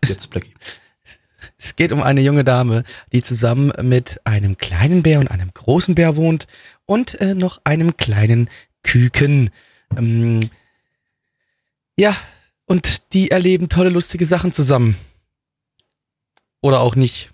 [0.06, 0.54] Jetzt Blackie.
[1.58, 5.96] Es geht um eine junge Dame, die zusammen mit einem kleinen Bär und einem großen
[5.96, 6.48] Bär wohnt
[6.86, 8.50] und äh, noch einem kleinen
[8.84, 9.50] Küken.
[9.98, 10.50] Ähm,
[11.98, 12.16] ja,
[12.66, 14.98] und die erleben tolle, lustige Sachen zusammen.
[16.62, 17.32] Oder auch nicht.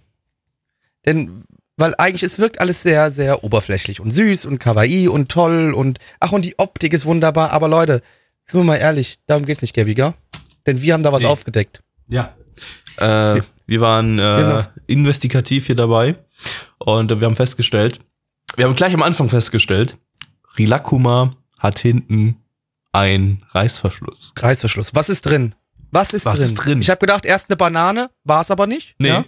[1.05, 1.43] Denn,
[1.79, 5.99] weil eigentlich es wirkt alles sehr, sehr oberflächlich und süß und kawaii und toll und
[6.19, 8.01] ach, und die Optik ist wunderbar, aber Leute,
[8.45, 10.13] Sind wir mal ehrlich, darum geht's nicht, Gabby, gell?
[10.65, 11.29] Denn wir haben da was Nee.
[11.29, 11.83] aufgedeckt.
[12.07, 12.33] Ja.
[12.97, 16.15] Äh, wir waren äh, investigativ hier dabei
[16.79, 17.99] und äh, wir haben festgestellt,
[18.55, 19.97] wir haben gleich am Anfang festgestellt,
[20.57, 22.37] Rilakuma hat hinten
[22.91, 24.33] einen Reißverschluss.
[24.37, 24.95] Reißverschluss.
[24.95, 25.53] Was ist drin?
[25.91, 26.45] Was ist Was drin?
[26.47, 26.81] ist drin?
[26.81, 28.95] Ich habe gedacht, erst eine Banane, war es aber nicht.
[28.99, 29.25] Ja?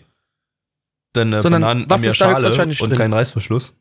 [1.15, 2.97] Denn äh, Sondern Bananen was haben ja Schale und drin?
[2.97, 3.73] kein Reißverschluss.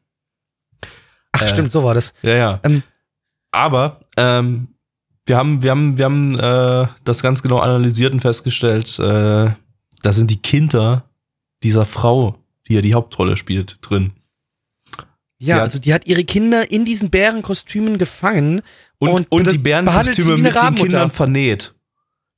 [1.32, 1.48] Ach, Äh.
[1.48, 2.12] stimmt, so war das.
[2.22, 2.60] Ja, ja.
[2.64, 2.82] Ähm.
[3.52, 4.68] Aber ähm,
[5.26, 9.50] wir haben, wir haben, wir haben äh, das ganz genau analysiert und festgestellt, äh,
[10.02, 11.04] da sind die Kinder
[11.62, 12.38] dieser Frau,
[12.68, 14.12] die ja die Hauptrolle spielt, drin.
[15.38, 15.62] Ja, Ja.
[15.62, 18.62] also die hat ihre Kinder in diesen Bärenkostümen gefangen.
[18.98, 20.74] Und, Und und, die Bärenkostüme mit den.
[20.74, 21.74] Kindern vernäht.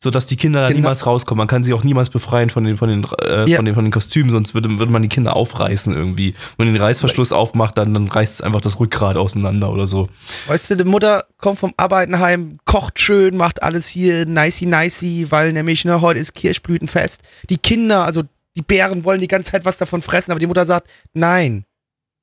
[0.03, 0.79] Sodass die Kinder da Genau.
[0.81, 1.38] niemals rauskommen.
[1.38, 3.57] Man kann sie auch niemals befreien von den, von den, äh, Ja.
[3.57, 6.35] von den, von den Kostümen, sonst würde, würde man die Kinder aufreißen irgendwie.
[6.57, 10.09] Wenn man den Reißverschluss aufmacht, dann, dann reißt es einfach das Rückgrat auseinander oder so.
[10.49, 15.29] Weißt du, die Mutter kommt vom Arbeiten heim, kocht schön, macht alles hier nicey nicey,
[15.31, 17.21] weil nämlich, ne, heute ist Kirschblütenfest.
[17.49, 18.23] Die Kinder, also
[18.57, 21.65] die Bären wollen die ganze Zeit was davon fressen, aber die Mutter sagt, nein,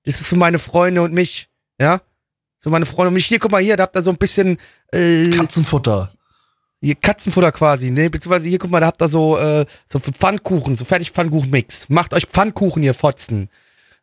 [0.03, 1.47] das ist für meine Freunde und mich,
[1.79, 2.01] ja?
[2.61, 3.25] So meine Freunde und mich.
[3.27, 4.57] Hier, guck mal hier, da habt ihr so ein bisschen
[4.91, 6.11] äh, Katzenfutter.
[6.81, 8.09] Hier Katzenfutter quasi, ne?
[8.09, 11.89] Beziehungsweise hier, guck mal, da habt ihr so, äh, so Pfannkuchen, so fertig Pfannkuchenmix.
[11.89, 13.49] Macht euch Pfannkuchen, ihr Fotzen.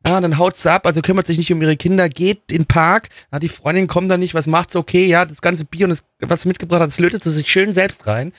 [0.07, 2.67] Ja, dann haut sie ab, also kümmert sich nicht um ihre Kinder, geht in den
[2.67, 4.79] Park, ja, die Freundin kommt dann nicht, was macht sie?
[4.79, 7.51] Okay, ja, das ganze Bier und das, was sie mitgebracht hat, das lötet sie sich
[7.51, 8.33] schön selbst rein.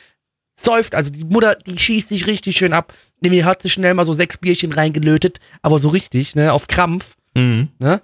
[0.60, 2.94] Säuft, also die Mutter, die schießt sich richtig schön ab.
[3.22, 7.16] Nämlich hat sie schnell mal so sechs Bierchen reingelötet, aber so richtig, ne, auf Krampf
[7.36, 7.70] Mhm.
[7.80, 8.02] ne?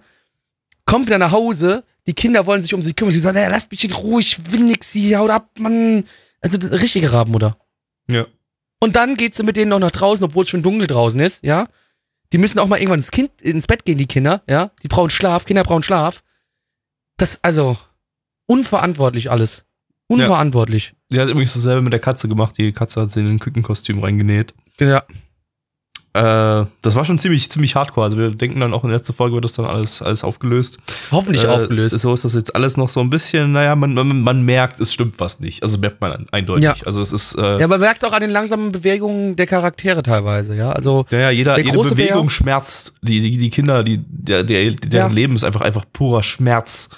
[0.86, 3.14] Kommt wieder nach Hause, die Kinder wollen sich um sie kümmern.
[3.14, 6.04] Sie sagen, naja, lasst mich in Ruhe, ich will nix hier, haut ab, Mann.
[6.42, 7.58] Also richtige Rabenmutter.
[8.10, 8.28] Ja.
[8.80, 11.44] Und dann geht sie mit denen noch nach draußen, obwohl es schon dunkel draußen ist,
[11.44, 11.68] ja.
[12.34, 14.72] Die müssen auch mal irgendwann ins, kind, ins Bett gehen, die Kinder, ja.
[14.84, 16.24] Die brauchen Schlaf, Kinder brauchen Schlaf.
[17.18, 17.78] Das, also,
[18.48, 19.66] unverantwortlich alles.
[20.08, 20.94] Unverantwortlich.
[21.10, 22.58] Sie hat übrigens dasselbe mit der Katze gemacht.
[22.58, 24.54] Die Katze hat sie in ein Kükenkostüm reingenäht.
[24.80, 25.04] Ja.
[26.16, 28.06] Äh, das war schon ziemlich, ziemlich hardcore.
[28.06, 30.78] Also wir denken dann auch in der letzten Folge wird das dann alles, alles aufgelöst.
[31.12, 32.00] Hoffentlich Äh, aufgelöst.
[32.00, 34.94] So ist das jetzt alles noch so ein bisschen, naja, man, man, man merkt, es
[34.94, 35.64] stimmt was nicht.
[35.64, 36.66] Also merkt man eindeutig.
[36.66, 36.76] Ja.
[36.86, 40.56] Also es ist, äh, Ja, man merkt auch an den langsamen Bewegungen der Charaktere teilweise,
[40.56, 40.72] ja.
[40.72, 42.94] Also, ja, ja, jeder, der jede Bewegung schmerzt.
[43.02, 45.14] Die, die, die Kinder, die, der, der, deren Ja.
[45.16, 46.90] Leben ist einfach, einfach purer Schmerz.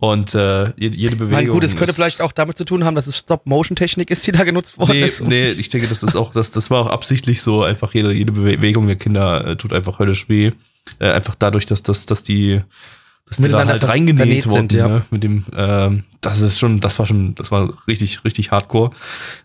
[0.00, 1.30] Und äh, jede, Bewegung.
[1.30, 4.32] mein gut, es könnte vielleicht auch damit zu tun haben, dass es Stop-Motion-Technik ist, die
[4.32, 5.26] da genutzt worden Nee, ist.
[5.26, 7.62] nee, ich denke, das ist auch, das, das war auch absichtlich so.
[7.62, 10.52] Einfach jede, jede Bewegung der Kinder äh, tut einfach höllisch weh.
[11.00, 12.60] Äh, einfach dadurch, dass, dass, dass die,
[13.26, 14.88] dass die da halt reingenäht wurden, sind, ja.
[14.88, 15.02] ne?
[15.10, 18.90] Mit dem, ähm, das ist schon, das war schon, das war richtig, richtig hardcore.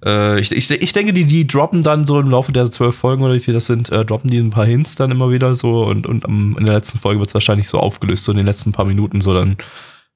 [0.06, 3.24] Äh, ich, ich, ich denke, die, die droppen dann so im Laufe der zwölf Folgen
[3.24, 5.84] oder wie viel das sind, äh, droppen die ein paar Hints dann immer wieder so
[5.86, 8.46] und, und am, in der letzten Folge wird es wahrscheinlich so aufgelöst, so in den
[8.46, 9.58] letzten paar Minuten, so dann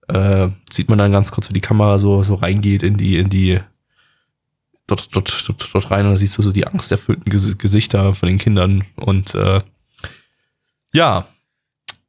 [0.08, 3.30] äh, sieht man dann ganz kurz, wie die Kamera so, so reingeht in die, in
[3.30, 3.60] die,
[4.88, 8.28] dort, dort, dort, dort rein und da siehst du so die angsterfüllten Ges Gesichter von
[8.28, 9.62] den Kindern und äh,
[10.93, 11.26] ja.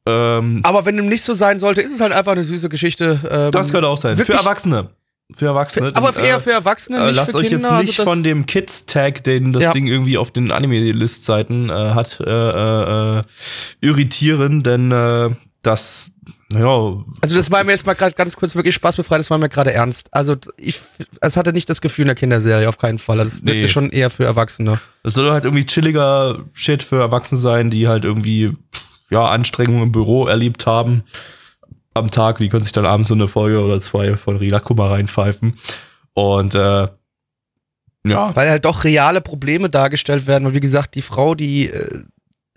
[0.05, 3.19] Ähm, Aber wenn dem nicht so sein sollte, ist es halt einfach eine süße Geschichte.
[3.29, 4.17] Ähm, das könnte auch sein.
[4.17, 4.89] Für Erwachsene.
[5.35, 5.91] Für Erwachsene.
[5.91, 7.77] für, aber Denn, eher äh, für Erwachsene, äh, nicht lasst für euch Kinder.
[7.77, 9.73] jetzt nicht also von dem Kids-Tag, den das Ja.
[9.73, 13.23] Ding irgendwie auf den Anime-List-Seiten äh, hat, äh, äh,
[13.81, 15.29] irritieren, denn äh,
[15.61, 16.07] das,
[16.51, 19.49] ja, also das war mir jetzt mal gerade ganz kurz wirklich spaßbefreit, das war mir
[19.49, 20.07] gerade ernst.
[20.11, 20.81] Also ich,
[21.21, 23.19] es hatte nicht das Gefühl einer Kinderserie, auf keinen Fall.
[23.19, 23.53] Also es Nee.
[23.53, 24.79] wirkte schon eher für Erwachsene.
[25.03, 28.53] Es soll halt irgendwie chilliger Shit für Erwachsene sein, die halt irgendwie,
[29.11, 31.03] ja, Anstrengungen im Büro erlebt haben
[31.93, 32.39] am Tag.
[32.39, 35.55] Die können sich dann abends so eine Folge oder zwei von Rilakuma reinpfeifen.
[36.13, 36.87] Und, äh,
[38.05, 40.45] ja, Weil halt doch reale Probleme dargestellt werden.
[40.47, 42.03] Und wie gesagt, die Frau, die äh,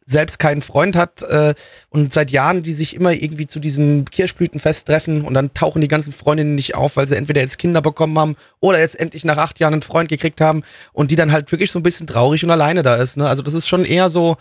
[0.06, 1.54] selbst keinen Freund hat äh,
[1.88, 5.88] und seit Jahren, die sich immer irgendwie zu diesem Kirschblütenfest treffen und dann tauchen die
[5.88, 9.36] ganzen Freundinnen nicht auf, weil sie entweder jetzt Kinder bekommen haben oder jetzt endlich nach
[9.36, 10.62] acht Jahren einen Freund gekriegt haben
[10.92, 13.16] und die dann halt wirklich so ein bisschen traurig und alleine da ist.
[13.16, 13.28] Ne?
[13.28, 14.36] Also das ist schon eher so,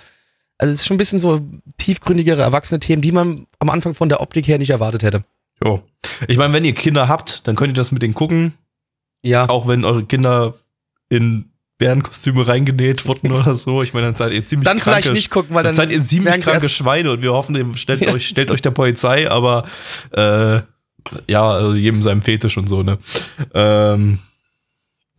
[0.57, 1.41] also es ist schon ein bisschen so
[1.77, 5.23] tiefgründigere erwachsene Themen, die man am Anfang von der Optik her nicht erwartet hätte.
[5.63, 5.81] jo.
[6.27, 8.53] Ich meine, wenn ihr Kinder habt, dann könnt ihr das mit denen gucken.
[9.23, 9.47] Ja.
[9.49, 10.55] Auch wenn eure Kinder
[11.09, 11.50] in
[11.81, 13.81] Bärenkostüme reingenäht wurden oder so.
[13.81, 15.97] Ich meine, dann seid ihr ziemlich Dann kranke, vielleicht nicht gucken, weil dann, dann, seid
[15.97, 19.63] ihr ziemlich kranke Schweine und wir hoffen, ihr stellt, euch, stellt euch der Polizei, aber
[20.11, 20.61] äh,
[21.27, 22.99] ja, also jedem seinem Fetisch und so, ne?
[23.55, 24.19] Ähm,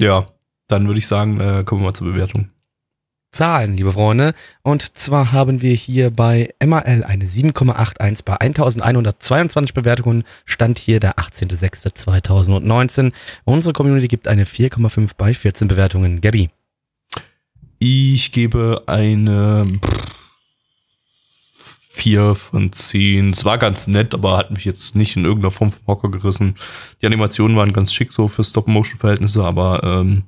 [0.00, 0.26] ja,
[0.68, 2.51] dann würde ich sagen, äh, kommen wir mal zur Bewertung.
[3.32, 4.34] Zahlen, liebe Freunde.
[4.62, 10.24] Und zwar haben wir hier bei MAL eine 7,81 bei 1122 Bewertungen.
[10.44, 13.12] Stand hier der 18.06.2019.
[13.44, 16.20] Unsere Community gibt eine 4,5 bei 14 Bewertungen.
[16.20, 16.50] Gabby.
[17.78, 19.66] Ich gebe eine
[21.88, 23.30] vier von zehn.
[23.30, 26.54] Es war ganz nett, aber hat mich jetzt nicht in irgendeiner Form vom Hocker gerissen.
[27.00, 30.24] Die Animationen waren ganz schick so für Stop-Motion-Verhältnisse, aber ähm,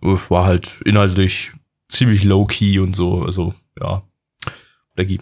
[0.00, 1.52] war halt inhaltlich
[1.92, 3.22] ziemlich low-key und so.
[3.22, 4.02] Also, ja.
[4.94, 5.20] Blackie.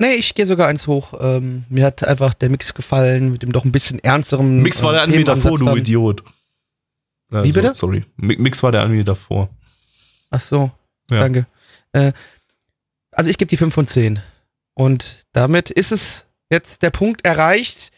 [0.00, 1.14] Nee, ich gehe sogar eins hoch.
[1.20, 4.60] Ähm, mir hat einfach der Mix gefallen, mit dem doch ein bisschen ernsteren.
[4.60, 5.76] Mix war der äh, Anime davor, du.
[5.76, 6.24] Idiot.
[7.30, 7.74] Also, Wie bitte?
[7.74, 8.04] Sorry.
[8.16, 9.48] Mi- Mix war der Anime davor.
[10.30, 10.72] Ach so,
[11.10, 11.20] Ja.
[11.20, 11.46] danke.
[11.92, 12.12] Äh,
[13.12, 14.20] also ich gebe die 5 von 10.
[14.74, 17.92] Und damit ist es jetzt der Punkt erreicht.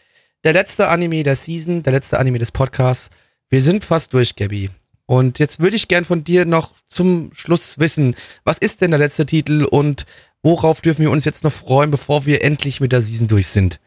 [0.44, 3.08] Der letzte Anime der Season, der letzte Anime des Podcasts.
[3.48, 4.70] Wir sind fast durch, Gabby.
[5.06, 8.98] Und jetzt würde ich gern von dir noch zum Schluss wissen, was ist denn der
[8.98, 10.04] letzte Titel und
[10.42, 13.80] worauf dürfen wir uns jetzt noch freuen, bevor wir endlich mit der Season durch sind?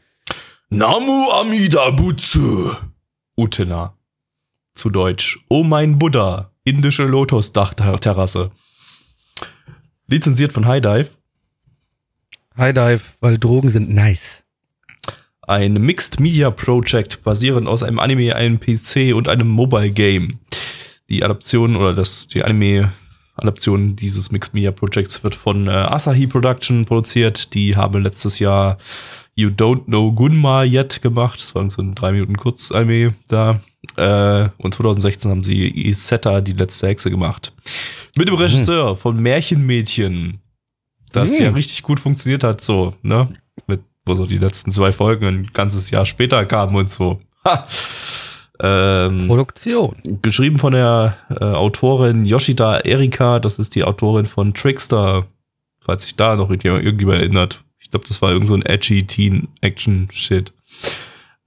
[0.70, 2.72] Namu Amida Butsu.
[3.38, 3.96] Utena.
[4.76, 5.40] Zu Deutsch.
[5.50, 6.52] Oh mein Buddha.
[6.64, 8.52] Indische Lotusdachterrasse.
[10.08, 11.10] Lizenziert von High Dive.
[12.58, 14.44] High Dive, weil Drogen sind nice.
[15.42, 20.40] Ein Mixed Media Project basierend aus einem Anime, einem PC und einem Mobile Game.
[21.10, 26.86] Die Adaption oder das, die Anime-Adaption dieses Mixed Media Projects wird von äh, Asahi Production
[26.86, 27.54] produziert.
[27.54, 28.78] Die haben letztes Jahr
[29.36, 31.42] You Don't Know Gunma Yet gemacht.
[31.42, 33.60] Das war so ein 3 Minuten Kurz-Anime da.
[33.96, 37.54] Äh, und 2016 haben sie Isetta, die letzte Hexe, gemacht.
[38.16, 40.40] Mit dem Regisseur von Märchenmädchen.
[41.12, 41.46] Das Hm.
[41.46, 43.30] ja richtig gut funktioniert hat, so, ne?
[43.66, 47.20] Mit, wo so die letzten zwei Folgen ein ganzes Jahr später kamen und so.
[47.46, 47.68] Ha!
[48.62, 49.96] Ähm, Produktion.
[50.22, 55.28] geschrieben von der äh, Autorin Yoshida Erika, das ist die Autorin von Trickster,
[55.80, 57.64] falls sich da noch irgendjemand, irgendjemand erinnert.
[57.80, 60.52] Ich glaube, das war irgend so ein edgy Teen-Action-Shit.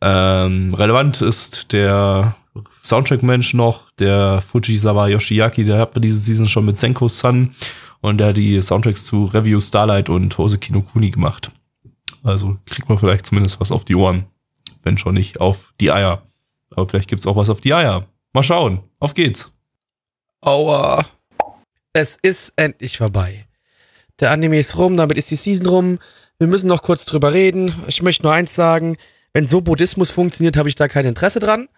[0.00, 2.34] Ähm, relevant ist der
[2.82, 7.54] Soundtrack-Mensch noch, der Fujisawa Yoshiaki, der hat wir diese Season schon mit Senko Sun
[8.00, 11.50] und der hat die Soundtracks zu Review Starlight und Hoseki no Kuni gemacht.
[12.24, 14.24] Also kriegt man vielleicht zumindest was auf die Ohren,
[14.82, 16.22] wenn schon nicht auf die Eier.
[16.76, 18.06] Aber vielleicht gibt's auch was auf die Eier.
[18.32, 18.82] Mal schauen.
[18.98, 19.52] Auf geht's.
[20.40, 21.06] Aua.
[21.92, 23.46] Es ist endlich vorbei.
[24.20, 25.98] Der Anime ist rum, damit ist die Season rum.
[26.38, 27.74] Wir müssen noch kurz drüber reden.
[27.86, 28.96] Ich möchte nur eins sagen.
[29.32, 31.68] Wenn so Buddhismus funktioniert, habe ich da kein Interesse dran.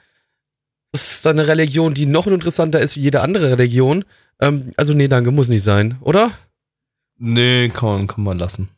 [0.92, 4.04] Das ist eine Religion, die noch interessanter ist wie jede andere Religion.
[4.40, 6.32] Ähm, also nee, danke, muss nicht sein, oder?
[7.16, 8.68] Nee, kann, kann man lassen.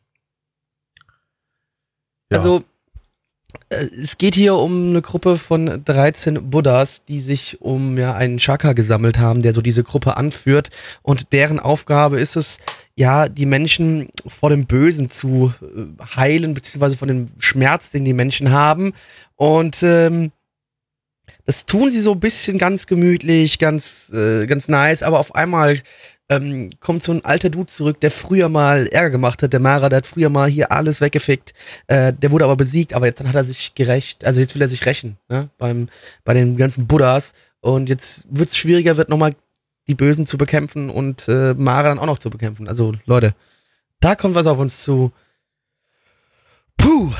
[2.31, 2.37] Ja.
[2.37, 2.63] Also,
[3.69, 8.73] es geht hier um eine Gruppe von 13 Buddhas, die sich um ja einen Chakra
[8.73, 10.69] gesammelt haben, der so diese Gruppe anführt.
[11.01, 12.59] Und deren Aufgabe ist es,
[12.95, 18.13] ja, die Menschen vor dem Bösen zu äh, heilen, beziehungsweise von dem Schmerz, den die
[18.13, 18.93] Menschen haben.
[19.35, 20.31] Und ähm,
[21.47, 25.81] das tun sie so ein bisschen ganz gemütlich, ganz, äh, ganz nice, aber auf einmal
[26.27, 29.53] ähm, kommt so ein alter Dude zurück, der früher mal Ärger gemacht hat.
[29.53, 31.53] Der Mara, der hat früher mal hier alles weggefickt.
[31.87, 34.25] Äh, der wurde aber besiegt, aber jetzt hat er sich gerecht.
[34.25, 35.49] Also jetzt will er sich rächen, ne?
[35.57, 35.87] Beim,
[36.25, 37.31] bei den ganzen Buddhas.
[37.61, 39.33] Und jetzt wird es schwieriger, wird nochmal
[39.87, 42.67] die Bösen zu bekämpfen und äh, Mara dann auch noch zu bekämpfen.
[42.67, 43.33] Also, Leute,
[44.01, 45.13] da kommt was auf uns zu.
[46.75, 47.13] Puh.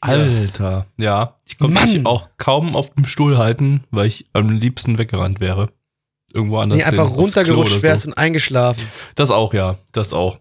[0.00, 0.86] Alter.
[0.98, 5.40] Ja, ich konnte mich auch kaum auf dem Stuhl halten, weil ich am liebsten weggerannt
[5.40, 5.68] wäre.
[6.32, 6.78] Irgendwo anders.
[6.78, 8.08] Nee, einfach hin, runtergerutscht wärst so.
[8.10, 8.84] und eingeschlafen.
[9.16, 9.76] Das auch, ja.
[9.92, 10.38] Das auch.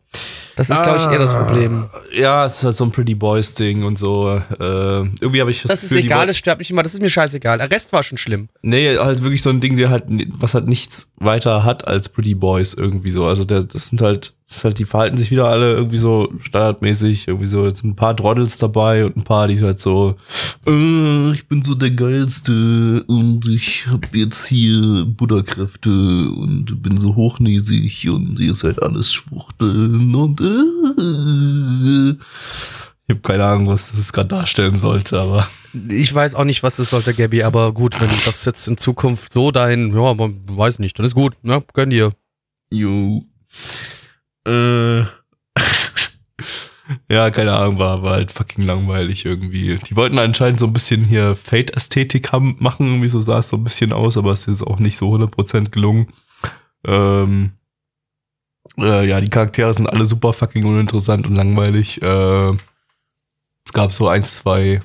[0.56, 1.90] Das ist, glaube ich, eher das Ah, Problem.
[2.14, 4.30] Ja, es ist halt so ein Pretty Boys Ding und so.
[4.60, 6.94] Äh, irgendwie habe ich das, Das ist Gefühl, die egal, das stört mich immer, das
[6.94, 7.58] ist mir scheißegal.
[7.60, 8.50] Der Rest war schon schlimm.
[8.62, 10.04] Nee, halt wirklich so ein Ding, der halt,
[10.38, 13.26] was halt nichts weiter hat als Pretty Boys irgendwie so.
[13.26, 17.28] Also der, das sind halt, ist halt, die verhalten sich wieder alle irgendwie so standardmäßig,
[17.28, 20.16] irgendwie so, jetzt ein paar Droddels dabei und ein paar, die halt so,
[20.68, 27.16] äh, ich bin so der Geilste und ich hab jetzt hier Buddha-Kräfte und bin so
[27.16, 32.16] hochnäsig und ihr seid alles Schwuchteln und äh,
[33.08, 35.48] ich habe keine Ahnung, was das gerade darstellen sollte, aber
[35.90, 39.32] Ich weiß auch nicht, was das sollte, Gabby, aber gut, wenn das jetzt in Zukunft
[39.32, 41.64] so dein, ja, man weiß nicht, dann ist gut, ne?
[41.74, 42.12] Gönn dir.
[42.72, 43.24] Jo.
[44.48, 45.04] Äh.
[47.12, 49.78] Ja, keine Ahnung, war, war halt fucking langweilig irgendwie.
[49.78, 53.58] Die wollten anscheinend so ein bisschen hier Fate-Ästhetik haben, machen, irgendwie so sah es so
[53.58, 56.08] ein bisschen aus, aber es ist auch nicht so 100% gelungen.
[56.86, 57.54] Ähm,
[58.78, 62.00] äh, ja, die Charaktere sind alle super fucking uninteressant und langweilig.
[62.04, 62.52] Äh,
[63.66, 64.82] es gab so ein, zwei,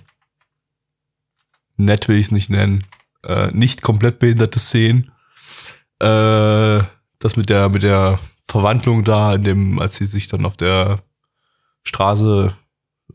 [1.76, 2.84] nett will ich es nicht nennen,
[3.22, 5.12] äh, nicht komplett behinderte Szenen.
[6.00, 6.82] Äh,
[7.18, 8.18] das mit der, mit der
[8.48, 11.02] Verwandlung da, in dem, als sie sich dann auf der
[11.84, 12.52] Straße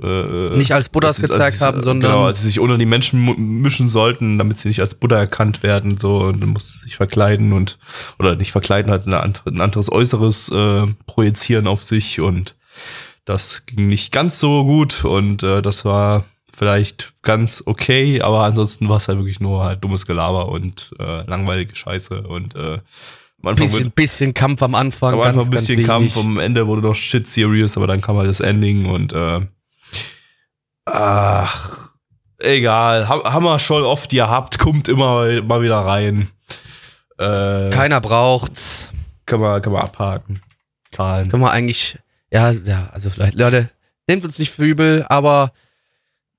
[0.02, 3.60] äh, Nicht als Buddhas gezeigt sie- haben, sondern- Genau, als sie sich unter die Menschen
[3.62, 7.52] mischen sollten, damit sie nicht als Buddha erkannt werden, so, und dann sie sich verkleiden
[7.52, 7.78] und,
[8.20, 12.56] oder nicht verkleiden, halt eine andere, ein anderes Äußeres äh, projizieren auf sich und
[13.26, 18.88] das ging nicht ganz so gut und äh, das war vielleicht ganz okay, aber ansonsten
[18.90, 22.80] war es halt wirklich nur halt dummes Gelaber und äh, langweilige Scheiße und äh,
[23.44, 25.14] Anfang bisschen, bisschen Kampf am Anfang.
[25.14, 28.30] Am Anfang ein bisschen Kampf, am Ende wurde noch shit serious, aber dann kam halt
[28.30, 29.42] das Ending und äh,
[30.86, 31.92] ach,
[32.40, 36.30] egal, haben wir schon oft gehabt, kommt immer mal wieder rein.
[37.18, 38.92] Äh, Keiner braucht's.
[39.26, 40.42] Kann man, kann man abhaken.
[40.92, 41.30] Zahlen.
[41.30, 41.98] Können wir eigentlich,
[42.32, 43.70] ja, ja, also vielleicht, Leute,
[44.08, 45.52] nehmt uns nicht für übel, aber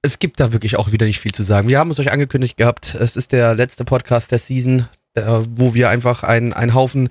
[0.02, 1.68] es gibt da wirklich auch wieder nicht viel zu sagen.
[1.68, 2.94] Wir haben es euch angekündigt gehabt.
[2.94, 7.08] Es ist der letzte Podcast der Season, wo wir einfach einen, Haufen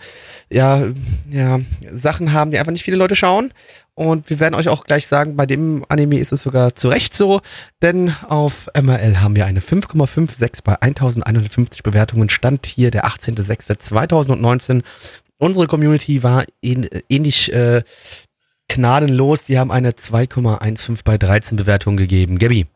[0.49, 0.83] ja,
[1.29, 1.59] ja,
[1.91, 3.53] Sachen haben, die einfach nicht viele Leute schauen.
[3.93, 7.13] Und wir werden euch auch gleich sagen, bei dem Anime ist es sogar zu Recht
[7.13, 7.41] so,
[7.81, 12.29] denn auf MRL haben wir eine 5,56 bei 1150 Bewertungen.
[12.29, 14.83] Stand hier der 18.06.2019.
[15.37, 17.81] Unsere Community war ähnlich äh,
[18.69, 19.43] gnadenlos.
[19.45, 22.39] Die haben eine 2,15 bei 13 Bewertungen gegeben.
[22.39, 22.67] Gabby.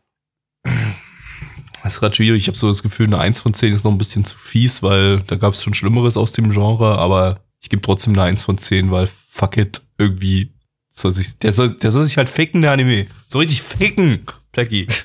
[1.83, 2.41] Das ist gerade schwierig.
[2.41, 4.81] Ich habe so das Gefühl, eine 1 von 10 ist noch ein bisschen zu fies,
[4.81, 8.43] weil da gab es schon Schlimmeres aus dem Genre, aber ich gebe trotzdem eine 1
[8.43, 10.53] von 10, weil fuck it, irgendwie
[10.87, 13.07] soll sich, der soll, der soll sich halt ficken, der Anime.
[13.27, 14.87] So richtig ficken, Blackie.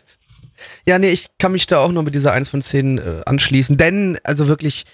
[0.88, 3.76] Ja, nee, ich kann mich da auch nur mit dieser 1 von 10 äh, anschließen,
[3.76, 4.86] denn, also wirklich,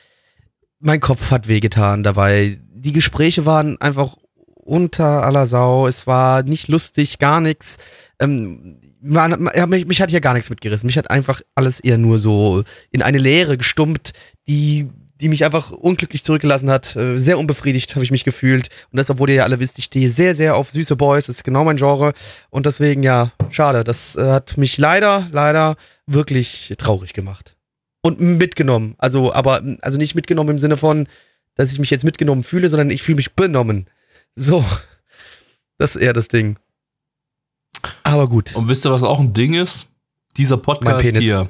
[0.78, 2.58] mein Kopf hat wehgetan dabei.
[2.68, 4.14] Die Gespräche waren einfach
[4.44, 5.86] unter aller Sau.
[5.86, 7.78] Es war nicht lustig, gar nichts.
[8.18, 10.86] Ähm, man, ja, mich, mich hat hier gar nichts mitgerissen.
[10.86, 14.12] Mich hat einfach alles eher nur so in eine Leere gestummt,
[14.48, 14.88] die,
[15.20, 16.96] die mich einfach unglücklich zurückgelassen hat.
[16.96, 18.68] Äh, sehr unbefriedigt habe ich mich gefühlt.
[18.90, 21.26] Und das, obwohl ihr ja alle wisst, ich stehe sehr, sehr auf süße Boys.
[21.26, 22.14] Das ist genau mein Genre.
[22.50, 23.84] Und deswegen, ja, schade.
[23.84, 25.76] Das äh, hat mich leider, leider
[26.06, 27.56] wirklich traurig gemacht.
[28.02, 28.94] Und mitgenommen.
[28.98, 31.08] Also, aber, also nicht mitgenommen im Sinne von,
[31.56, 33.86] dass ich mich jetzt mitgenommen fühle, sondern ich fühle mich benommen.
[34.34, 34.64] So.
[35.78, 36.56] Das ist eher das Ding.
[38.02, 38.54] Aber gut.
[38.54, 39.88] Und wisst ihr, was auch ein Ding ist?
[40.36, 41.48] Dieser Podcast hier.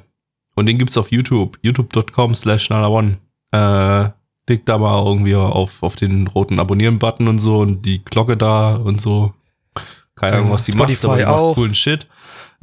[0.55, 1.59] Und den gibt's auf YouTube.
[1.62, 3.18] youtube.com slash one.
[3.51, 4.11] Äh,
[4.47, 8.74] klickt da mal irgendwie auf, auf den roten Abonnieren-Button und so und die Glocke da
[8.76, 9.32] und so.
[10.14, 11.49] Keine Ahnung, was die Spotify macht, aber die auch.
[11.49, 12.07] macht coolen Shit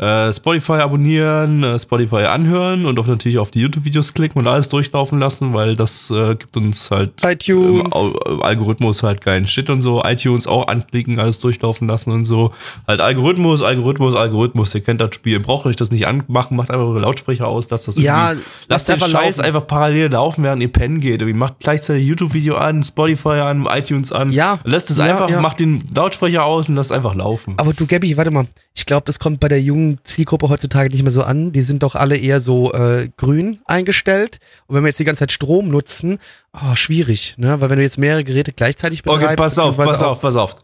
[0.01, 4.67] äh, Spotify abonnieren, äh, Spotify anhören und auch natürlich auf die YouTube-Videos klicken und alles
[4.67, 7.93] durchlaufen lassen, weil das äh, gibt uns halt iTunes.
[7.93, 10.03] Äh, Algorithmus halt geilen Shit und so.
[10.03, 12.51] iTunes auch anklicken, alles durchlaufen lassen und so.
[12.87, 14.73] Halt Algorithmus, Algorithmus, Algorithmus.
[14.73, 15.33] Ihr kennt das Spiel.
[15.33, 18.33] Ihr braucht euch das nicht anmachen, macht einfach eure Lautsprecher aus, lasst das ja,
[18.67, 19.41] lasst den Scheiß laufen.
[19.41, 21.21] einfach parallel laufen, während ihr pennen geht.
[21.21, 24.31] Ihr macht gleichzeitig YouTube-Video an, Spotify an, iTunes an.
[24.31, 24.59] Ja.
[24.63, 25.41] Lässt es ja, einfach, ja.
[25.41, 27.53] macht den Lautsprecher aus und lasst einfach laufen.
[27.57, 28.47] Aber du, Gabby, warte mal.
[28.73, 31.51] Ich glaube, das kommt bei der jungen Zielgruppe heutzutage nicht mehr so an.
[31.51, 34.39] Die sind doch alle eher so äh, grün eingestellt.
[34.67, 36.19] Und wenn wir jetzt die ganze Zeit Strom nutzen,
[36.53, 37.59] oh, schwierig, ne?
[37.59, 39.25] Weil wenn du jetzt mehrere Geräte gleichzeitig betreibst.
[39.25, 40.55] Okay, pass auf, pass auf, pass auf.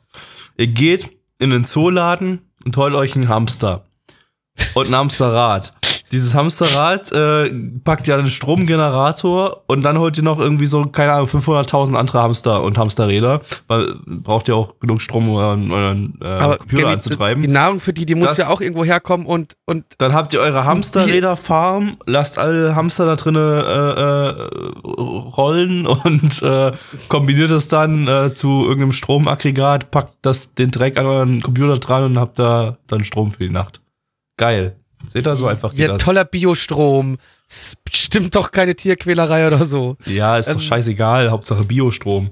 [0.58, 3.86] Ihr geht in den Zooladen und holt euch einen Hamster.
[4.74, 5.74] Und ein Hamsterrad.
[6.12, 7.52] Dieses Hamsterrad äh,
[7.84, 12.22] packt ja einen Stromgenerator und dann holt ihr noch irgendwie so, keine Ahnung, 500.000 andere
[12.22, 16.94] Hamster und Hamsterräder, weil braucht ja auch genug Strom, um euren, euren äh, Computer Gaby,
[16.94, 17.44] anzutreiben.
[17.44, 19.84] Die Nahrung für die, die muss das, ja auch irgendwo herkommen und, und.
[19.98, 24.50] Dann habt ihr eure Hamsterräder-Farm, lasst alle Hamster da drinnen äh, äh,
[24.84, 26.72] rollen und äh,
[27.10, 32.04] kombiniert das dann äh, zu irgendeinem Stromaggregat, packt das den Dreck an euren Computer dran
[32.04, 33.82] und habt da dann Strom für die Nacht.
[34.38, 34.78] Geil.
[35.06, 35.98] Seht ihr so einfach Ja, das.
[36.00, 37.18] toller Biostrom.
[37.48, 39.98] Stimmt doch keine Tierquälerei oder so.
[40.06, 42.32] Ja, ist ähm, doch scheißegal, Hauptsache Biostrom.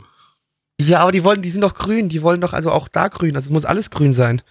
[0.79, 3.35] Ja, aber die wollen, die sind doch grün, die wollen doch also auch da grün,
[3.35, 4.41] also es muss alles grün sein.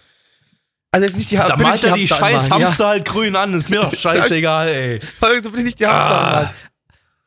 [0.91, 2.89] Also jetzt nicht die Da malt er die, die scheiß Hamster ja.
[2.91, 5.01] halt grün an, ist mir doch scheißegal, ey.
[5.43, 6.27] So will ich nicht die Hamster ah.
[6.27, 6.49] anmalen.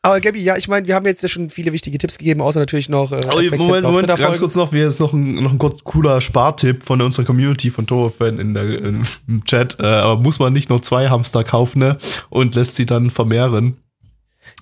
[0.03, 2.61] Aber Gabby, ja, ich meine, wir haben jetzt ja schon viele wichtige Tipps gegeben, außer
[2.61, 3.11] natürlich noch.
[3.11, 6.85] Äh, oh, Moment, Moment, ganz kurz noch, wir ist noch ein, noch ein cooler Spartipp
[6.85, 9.05] von unserer Community von Toro-Fan in der, im
[9.45, 9.79] Chat.
[9.81, 11.99] Äh, aber muss man nicht nur zwei Hamster kaufen ne?
[12.31, 13.77] und lässt sie dann vermehren.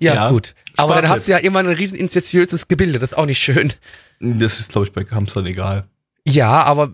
[0.00, 0.54] Ja, ja gut.
[0.76, 3.72] Aber dann hast du ja immer ein riesen inzestiöses Gebilde, das ist auch nicht schön.
[4.20, 5.84] Das ist, glaube ich, bei Hamstern egal.
[6.26, 6.92] Ja, aber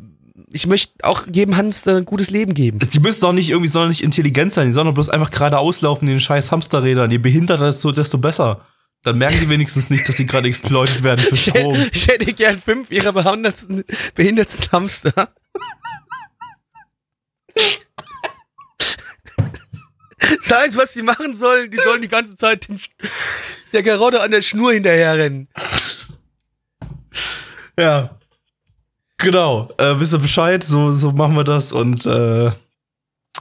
[0.53, 2.79] ich möchte auch jedem Hamster ein gutes Leben geben.
[2.79, 5.59] Die müssen doch nicht irgendwie, sollen nicht intelligent sein, die sollen doch bloß einfach gerade
[5.59, 7.11] auslaufen in den scheiß Hamsterrädern.
[7.11, 8.67] Je behinderter desto, desto besser.
[9.03, 11.77] Dann merken die wenigstens nicht, dass sie gerade exploitet werden für Strom.
[11.93, 13.85] Ich hätte, gern fünf ihrer behindertsten,
[14.15, 15.29] behindertsten Hamster.
[20.41, 22.79] Sei es, was sie machen sollen, die sollen die ganze Zeit dem,
[23.73, 25.49] der Garotte an der Schnur hinterherrennen.
[27.79, 28.15] Ja.
[29.23, 32.51] Genau, äh, wisst ihr Bescheid, so, so machen wir das und äh,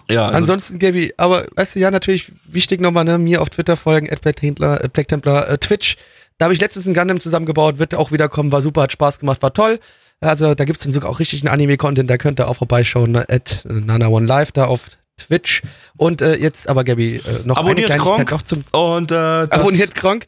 [0.10, 0.26] ja.
[0.26, 4.12] Also Ansonsten, Gaby, aber weißt du, ja, natürlich wichtig nochmal, ne, mir auf Twitter folgen,
[4.12, 5.98] at Black Templar, äh, Black äh, Twitch.
[6.38, 9.42] Da habe ich letztens ein Gundam zusammengebaut, wird auch wiederkommen, war super, hat Spaß gemacht,
[9.42, 9.80] war toll.
[10.20, 13.26] Also da gibt es dann sogar auch richtigen Anime-Content, da könnt ihr auch vorbeischauen, ne?
[13.28, 15.64] at Nana One Live da auf Twitch.
[15.98, 18.32] Und äh, jetzt aber, Gabi, äh, noch Abonniert eine Kleinigkeit Gronk.
[18.32, 20.26] noch zum Und äh, Abonniert Gronk.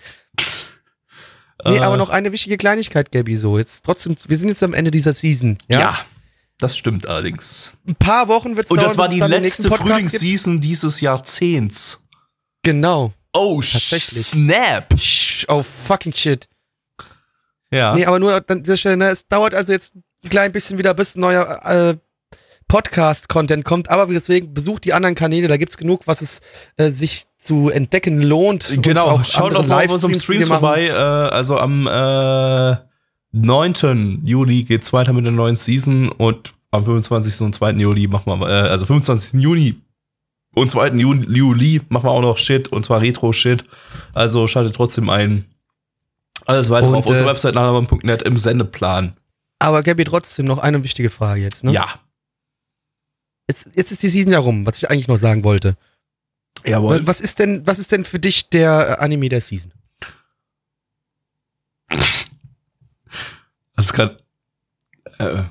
[1.65, 3.57] Nee, Äh, aber noch eine wichtige Kleinigkeit, Gabi, so.
[3.57, 5.57] Jetzt trotzdem, wir sind jetzt am Ende dieser Season.
[5.67, 5.79] Ja.
[5.79, 5.97] Ja.
[6.59, 7.73] das stimmt allerdings.
[7.87, 9.69] Ein paar Wochen wird es Und dauern, das war die letzte.
[9.71, 12.03] Frühlingsseason dieses Jahrzehnts.
[12.63, 13.13] Genau.
[13.33, 14.25] Oh, Tatsächlich.
[14.27, 14.93] Snap.
[15.47, 16.47] Oh, fucking shit.
[17.71, 17.95] Ja.
[17.95, 19.93] Nee, aber nur an dieser Stelle, ne, es dauert also jetzt
[20.23, 21.97] ein klein bisschen wieder, bis ein neuer äh,
[22.67, 26.39] Podcast-Content kommt, aber deswegen besucht die anderen Kanäle, da gibt's genug, was es
[26.77, 28.77] äh, sich zu entdecken lohnt.
[28.81, 30.47] Genau, schaut auch mal auf unserem machen.
[30.47, 30.87] vorbei.
[30.87, 32.77] Äh, also am äh,
[33.33, 34.21] 9.
[34.25, 37.41] Juli geht's weiter mit der neuen Season und am 25.
[37.41, 37.71] und 2.
[37.71, 39.41] Juli machen wir, äh, also 25.
[39.41, 39.75] Juni
[40.55, 40.89] und 2.
[40.89, 43.65] Juli, Juli machen wir auch noch Shit und zwar Retro-Shit.
[44.13, 45.45] Also schaltet trotzdem ein.
[46.45, 49.13] Alles weitere Und, auf unserer äh, Website nanaman.net im Sendeplan.
[49.59, 51.63] Aber Gabi, trotzdem noch eine wichtige Frage jetzt.
[51.63, 51.71] Ne?
[51.71, 51.85] Ja.
[53.47, 55.75] Jetzt, jetzt ist die Season ja rum, was ich eigentlich noch sagen wollte.
[56.65, 57.05] Jawohl.
[57.05, 59.73] Was ist denn, was ist denn für dich der äh, Anime der Season?
[63.75, 64.17] Das ist gerade.
[65.19, 65.43] Äh,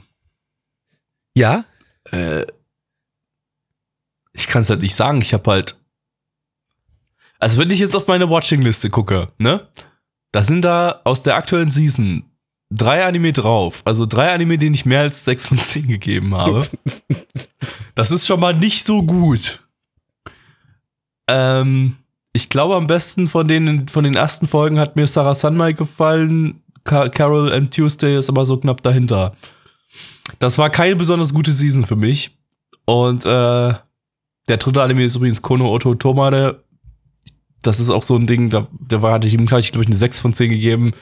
[1.34, 1.64] Ja?
[2.10, 2.44] äh,
[4.32, 5.20] ich kann es halt nicht sagen.
[5.20, 5.76] Ich habe halt.
[7.38, 9.68] Also wenn ich jetzt auf meine Watching-Liste gucke, ne?
[10.30, 12.24] Da sind da aus der aktuellen Season
[12.70, 13.82] drei Anime drauf.
[13.84, 16.66] Also drei Anime, denen ich mehr als sechs von zehn gegeben habe.
[17.94, 19.60] das ist schon mal nicht so gut.
[21.28, 21.96] Ähm,
[22.32, 26.62] ich glaube am besten von den, von den ersten Folgen hat mir Sarah Sunmai gefallen.
[26.84, 29.34] Ca Carol and Tuesday ist aber so knapp dahinter.
[30.38, 32.36] Das war keine besonders gute Season für mich.
[32.84, 33.74] Und äh,
[34.48, 36.64] der dritte Anime ist übrigens Kono Oto Tomade.
[37.62, 39.88] Das ist auch so ein Ding, da, der war, hatte ich ihm gleich, glaube ich,
[39.88, 40.92] eine 6 von 10 gegeben.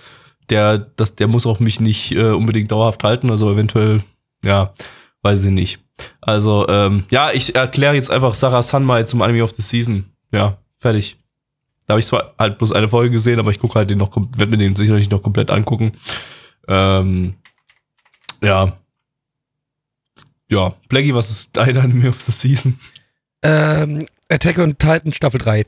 [0.50, 4.02] Der, das, der muss auch mich nicht äh, unbedingt dauerhaft halten, also eventuell,
[4.44, 4.74] ja,
[5.22, 5.80] weiß ich nicht.
[6.20, 10.04] Also, ähm, ja, ich erkläre jetzt einfach Sarah Sunmai zum Anime of the Season.
[10.32, 11.16] Ja, fertig.
[11.86, 14.14] Da habe ich zwar halt bloß eine Folge gesehen, aber ich gucke halt den noch,
[14.36, 15.92] werde mir den sicherlich noch komplett angucken.
[16.68, 17.34] Ähm,
[18.42, 18.72] ja.
[20.50, 22.78] Ja, Blackie, was ist dein Anime of the Season?
[23.42, 25.64] Ähm, Attack on Titan Staffel 3.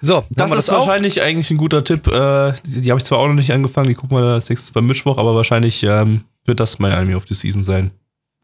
[0.00, 0.86] So, Das wir ist auch?
[0.86, 2.06] wahrscheinlich eigentlich ein guter Tipp.
[2.08, 4.72] Äh, die die habe ich zwar auch noch nicht angefangen, die gucken wir als nächstes
[4.72, 7.92] beim Mittwoch, aber wahrscheinlich ähm, wird das mein Anime of the Season sein.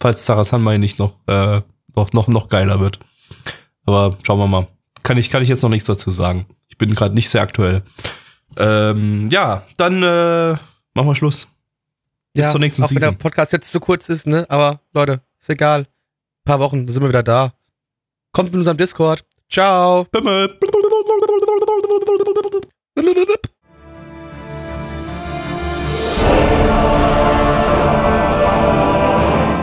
[0.00, 1.60] Falls Sarah Sunmai nicht noch, äh,
[1.94, 3.00] noch, noch, noch geiler wird.
[3.84, 4.68] Aber schauen wir mal.
[5.02, 6.46] Kann ich, kann ich jetzt noch nichts dazu sagen.
[6.68, 7.82] Ich bin gerade nicht sehr aktuell.
[8.56, 10.52] Ähm, ja, dann äh,
[10.94, 11.48] machen wir Schluss.
[12.34, 13.18] Bis ja, zur nächsten auch wenn der Season.
[13.18, 14.46] Podcast jetzt zu kurz ist, ne?
[14.48, 15.80] Aber Leute, ist egal.
[15.80, 15.86] Ein
[16.44, 17.52] paar Wochen, sind wir wieder da.
[18.32, 19.24] Kommt in unserem Discord.
[19.50, 20.06] Ciao.